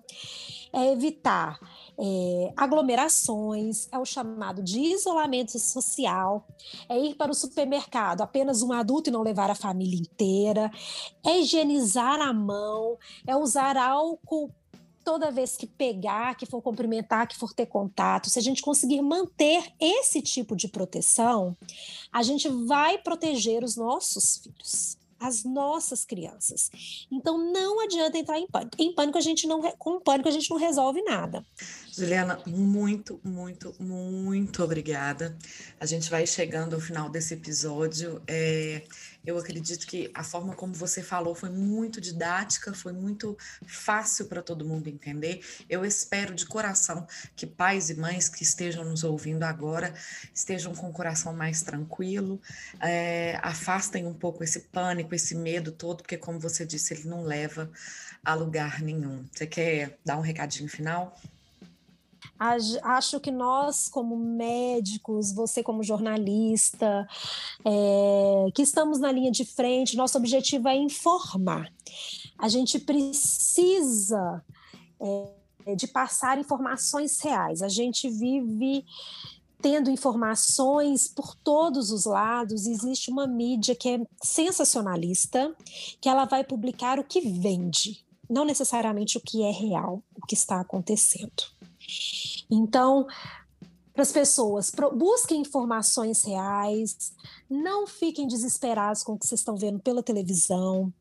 é 0.73 0.91
evitar 0.91 1.57
é, 1.97 2.53
aglomerações, 2.57 3.87
é 3.91 3.97
o 3.97 4.03
chamado 4.03 4.61
de 4.61 4.77
isolamento 4.77 5.57
social, 5.57 6.45
é 6.89 6.99
ir 6.99 7.15
para 7.15 7.31
o 7.31 7.35
supermercado 7.35 8.21
apenas 8.21 8.61
um 8.61 8.73
adulto 8.73 9.09
e 9.09 9.13
não 9.13 9.23
levar 9.23 9.49
a 9.49 9.55
família 9.55 9.97
inteira, 9.97 10.69
é 11.25 11.39
higienizar 11.39 12.19
a 12.19 12.33
mão, 12.33 12.97
é 13.25 13.37
usar 13.37 13.77
álcool 13.77 14.51
toda 15.05 15.31
vez 15.31 15.55
que 15.55 15.67
pegar, 15.67 16.35
que 16.35 16.47
for 16.47 16.61
cumprimentar, 16.61 17.27
que 17.27 17.37
for 17.37 17.53
ter 17.53 17.67
contato, 17.67 18.29
se 18.29 18.39
a 18.39 18.41
gente 18.41 18.61
conseguir 18.61 19.01
manter 19.01 19.71
esse 19.79 20.21
tipo 20.21 20.55
de 20.55 20.67
proteção, 20.67 21.55
a 22.11 22.23
gente 22.23 22.49
vai 22.49 22.97
proteger 22.97 23.63
os 23.63 23.77
nossos 23.77 24.39
filhos 24.39 24.97
as 25.17 25.43
nossas 25.43 26.05
crianças. 26.05 26.69
Então 27.11 27.37
não 27.51 27.79
adianta 27.83 28.17
entrar 28.17 28.37
em 28.37 28.47
pânico. 28.47 28.75
Em 28.77 28.93
pânico 28.93 29.17
a 29.17 29.21
gente 29.21 29.47
não 29.47 29.61
com 29.77 29.99
pânico 29.99 30.27
a 30.27 30.31
gente 30.31 30.49
não 30.49 30.57
resolve 30.57 31.01
nada. 31.01 31.43
Juliana, 31.91 32.39
muito, 32.45 33.19
muito, 33.23 33.73
muito 33.79 34.61
obrigada. 34.61 35.35
A 35.79 35.85
gente 35.85 36.09
vai 36.09 36.27
chegando 36.27 36.75
ao 36.75 36.81
final 36.81 37.09
desse 37.09 37.33
episódio. 37.33 38.21
É, 38.27 38.83
eu 39.25 39.37
acredito 39.37 39.87
que 39.87 40.11
a 40.13 40.23
forma 40.23 40.55
como 40.55 40.73
você 40.73 41.01
falou 41.01 41.33
foi 41.33 41.49
muito 41.49 41.99
didática, 41.99 42.73
foi 42.73 42.93
muito 42.93 43.37
fácil 43.65 44.25
para 44.25 44.41
todo 44.41 44.65
mundo 44.65 44.87
entender. 44.87 45.41
Eu 45.69 45.83
espero 45.83 46.33
de 46.35 46.45
coração 46.45 47.07
que 47.35 47.45
pais 47.45 47.89
e 47.89 47.95
mães 47.95 48.29
que 48.29 48.43
estejam 48.43 48.83
nos 48.83 49.03
ouvindo 49.03 49.43
agora 49.43 49.93
estejam 50.33 50.73
com 50.73 50.89
o 50.89 50.93
coração 50.93 51.33
mais 51.33 51.61
tranquilo, 51.61 52.41
é, 52.81 53.39
afastem 53.41 54.05
um 54.05 54.13
pouco 54.13 54.43
esse 54.43 54.61
pânico, 54.61 55.15
esse 55.15 55.35
medo 55.35 55.71
todo, 55.71 55.97
porque, 55.97 56.17
como 56.17 56.39
você 56.39 56.65
disse, 56.65 56.93
ele 56.93 57.07
não 57.07 57.23
leva 57.23 57.69
a 58.23 58.33
lugar 58.33 58.81
nenhum. 58.81 59.25
Você 59.31 59.45
quer 59.45 59.97
dar 60.03 60.17
um 60.17 60.21
recadinho 60.21 60.69
final? 60.69 61.15
Acho 62.37 63.19
que 63.19 63.31
nós, 63.31 63.87
como 63.87 64.15
médicos, 64.15 65.31
você 65.31 65.63
como 65.63 65.83
jornalista, 65.83 67.07
é, 67.63 68.45
que 68.53 68.61
estamos 68.61 68.99
na 68.99 69.11
linha 69.11 69.31
de 69.31 69.45
frente, 69.45 69.97
nosso 69.97 70.17
objetivo 70.17 70.67
é 70.67 70.75
informar. 70.75 71.71
A 72.37 72.49
gente 72.49 72.79
precisa 72.79 74.43
é, 74.99 75.75
de 75.75 75.87
passar 75.87 76.37
informações 76.37 77.19
reais. 77.21 77.61
A 77.61 77.69
gente 77.69 78.09
vive 78.09 78.85
tendo 79.61 79.89
informações 79.89 81.07
por 81.07 81.35
todos 81.35 81.89
os 81.89 82.05
lados. 82.05 82.67
Existe 82.67 83.09
uma 83.09 83.25
mídia 83.25 83.75
que 83.75 83.89
é 83.89 83.99
sensacionalista, 84.21 85.55
que 85.99 86.07
ela 86.07 86.25
vai 86.25 86.43
publicar 86.43 86.99
o 86.99 87.03
que 87.03 87.21
vende, 87.21 88.05
não 88.29 88.45
necessariamente 88.45 89.17
o 89.17 89.21
que 89.21 89.41
é 89.41 89.51
real, 89.51 90.03
o 90.15 90.25
que 90.27 90.35
está 90.35 90.59
acontecendo. 90.59 91.54
Então, 92.49 93.07
para 93.93 94.03
as 94.03 94.11
pessoas, 94.11 94.71
busquem 94.93 95.39
informações 95.39 96.23
reais, 96.23 97.13
não 97.49 97.87
fiquem 97.87 98.27
desesperados 98.27 99.01
com 99.03 99.13
o 99.13 99.17
que 99.17 99.25
vocês 99.25 99.39
estão 99.39 99.55
vendo 99.55 99.79
pela 99.79 100.03
televisão. 100.03 100.93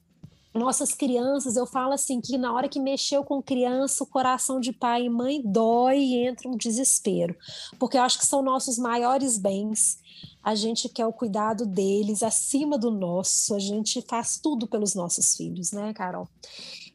Nossas 0.54 0.94
crianças, 0.94 1.56
eu 1.56 1.66
falo 1.66 1.92
assim 1.92 2.20
que 2.20 2.38
na 2.38 2.52
hora 2.52 2.68
que 2.68 2.78
mexeu 2.78 3.24
com 3.24 3.42
criança, 3.42 4.04
o 4.04 4.06
coração 4.06 4.60
de 4.60 4.72
pai 4.72 5.06
e 5.06 5.10
mãe 5.10 5.42
dói 5.44 5.98
e 5.98 6.26
entra 6.28 6.48
um 6.48 6.56
desespero, 6.56 7.36
porque 7.80 7.98
eu 7.98 8.02
acho 8.02 8.20
que 8.20 8.26
são 8.26 8.40
nossos 8.40 8.78
maiores 8.78 9.36
bens. 9.36 9.98
A 10.40 10.54
gente 10.54 10.88
quer 10.88 11.06
o 11.06 11.12
cuidado 11.12 11.66
deles 11.66 12.22
acima 12.22 12.78
do 12.78 12.92
nosso, 12.92 13.56
a 13.56 13.58
gente 13.58 14.00
faz 14.02 14.38
tudo 14.38 14.68
pelos 14.68 14.94
nossos 14.94 15.34
filhos, 15.34 15.72
né, 15.72 15.92
Carol? 15.92 16.28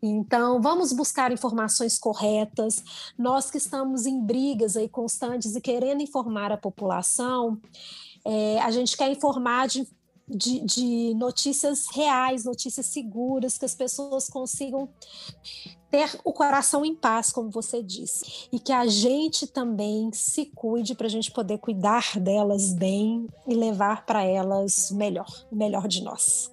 Então, 0.02 0.62
vamos 0.62 0.94
buscar 0.94 1.32
informações 1.32 1.98
corretas. 1.98 2.84
Nós 3.18 3.52
que 3.52 3.58
estamos 3.58 4.06
em 4.06 4.22
brigas 4.22 4.78
aí 4.78 4.88
constantes 4.88 5.56
e 5.56 5.62
querendo 5.62 6.02
informar 6.02 6.52
a 6.52 6.58
população, 6.58 7.60
é, 8.24 8.60
a 8.62 8.72
gente 8.72 8.96
quer 8.96 9.12
informar 9.12 9.68
de, 9.68 9.88
de, 10.28 10.62
de 10.62 11.14
notícias 11.16 11.88
reais, 11.92 12.46
notícias 12.46 12.86
seguras, 12.86 13.58
que 13.58 13.66
as 13.66 13.76
pessoas 13.76 14.30
consigam 14.30 14.88
ter 15.92 16.20
o 16.24 16.32
coração 16.32 16.86
em 16.86 16.96
paz, 16.96 17.32
como 17.32 17.50
você 17.50 17.82
disse, 17.82 18.48
e 18.52 18.60
que 18.60 18.72
a 18.72 18.86
gente 18.86 19.48
também 19.48 20.12
se 20.14 20.46
cuide 20.46 20.94
para 20.96 21.08
a 21.08 21.10
gente 21.10 21.32
poder 21.32 21.58
cuidar 21.58 22.20
delas 22.20 22.74
bem 22.74 23.28
e 23.48 23.56
levar 23.56 24.06
para 24.06 24.24
elas 24.24 24.92
melhor, 24.92 25.28
o 25.52 25.56
melhor 25.56 25.88
de 25.88 26.04
nós. 26.04 26.52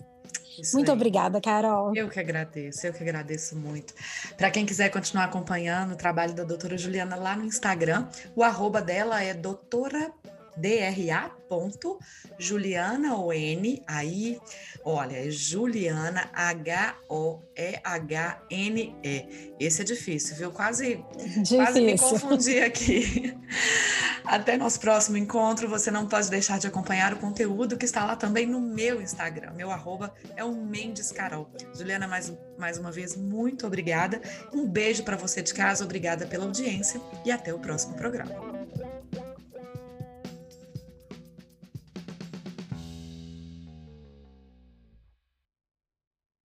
Isso 0.61 0.77
muito 0.77 0.91
aí. 0.91 0.97
obrigada, 0.97 1.41
Carol. 1.41 1.95
Eu 1.95 2.09
que 2.09 2.21
agradeço, 2.21 2.87
eu 2.87 2.93
que 2.93 3.03
agradeço 3.03 3.57
muito. 3.57 3.95
Para 4.37 4.51
quem 4.51 4.65
quiser 4.67 4.91
continuar 4.91 5.25
acompanhando 5.25 5.93
o 5.93 5.97
trabalho 5.97 6.35
da 6.35 6.45
doutora 6.45 6.77
Juliana 6.77 7.17
lá 7.17 7.37
no 7.37 7.45
Instagram, 7.45 8.07
o 8.35 8.43
arroba 8.43 8.81
dela 8.81 9.23
é 9.23 9.35
doutora 9.35 10.13
DRA 10.57 11.31
ponto 11.49 11.99
Juliana 12.39 13.17
O 13.17 13.33
N 13.33 13.83
aí 13.87 14.41
olha 14.85 15.27
é 15.27 15.31
Juliana 15.31 16.29
H 16.33 16.97
O 17.09 17.41
E 17.57 17.79
H 17.83 18.43
N 18.51 18.97
E. 19.03 19.55
Esse 19.61 19.83
é 19.83 19.85
difícil 19.85 20.37
viu? 20.37 20.51
Quase 20.51 21.05
difícil. 21.17 21.57
quase 21.59 21.81
me 21.81 21.99
confundi 21.99 22.61
aqui. 22.61 23.37
Até 24.25 24.57
nosso 24.57 24.81
próximo 24.81 25.17
encontro 25.17 25.69
você 25.69 25.91
não 25.91 26.07
pode 26.07 26.29
deixar 26.31 26.59
de 26.59 26.67
acompanhar 26.67 27.13
o 27.13 27.17
conteúdo 27.17 27.77
que 27.77 27.85
está 27.85 28.05
lá 28.05 28.17
também 28.17 28.47
no 28.47 28.61
meu 28.61 29.01
Instagram. 29.01 29.53
Meu 29.53 29.71
arroba 29.71 30.13
é 30.37 30.43
o 30.43 30.53
Mendes 30.53 31.13
Carol. 31.13 31.49
Juliana 31.75 32.09
mais 32.09 32.33
mais 32.59 32.79
uma 32.79 32.91
vez 32.91 33.17
muito 33.17 33.67
obrigada. 33.67 34.21
Um 34.53 34.67
beijo 34.67 35.05
para 35.05 35.17
você 35.17 35.43
de 35.43 35.53
casa 35.53 35.85
obrigada 35.85 36.27
pela 36.27 36.45
audiência 36.45 37.01
e 37.25 37.31
até 37.31 37.53
o 37.53 37.59
próximo 37.59 37.95
programa 37.95 38.56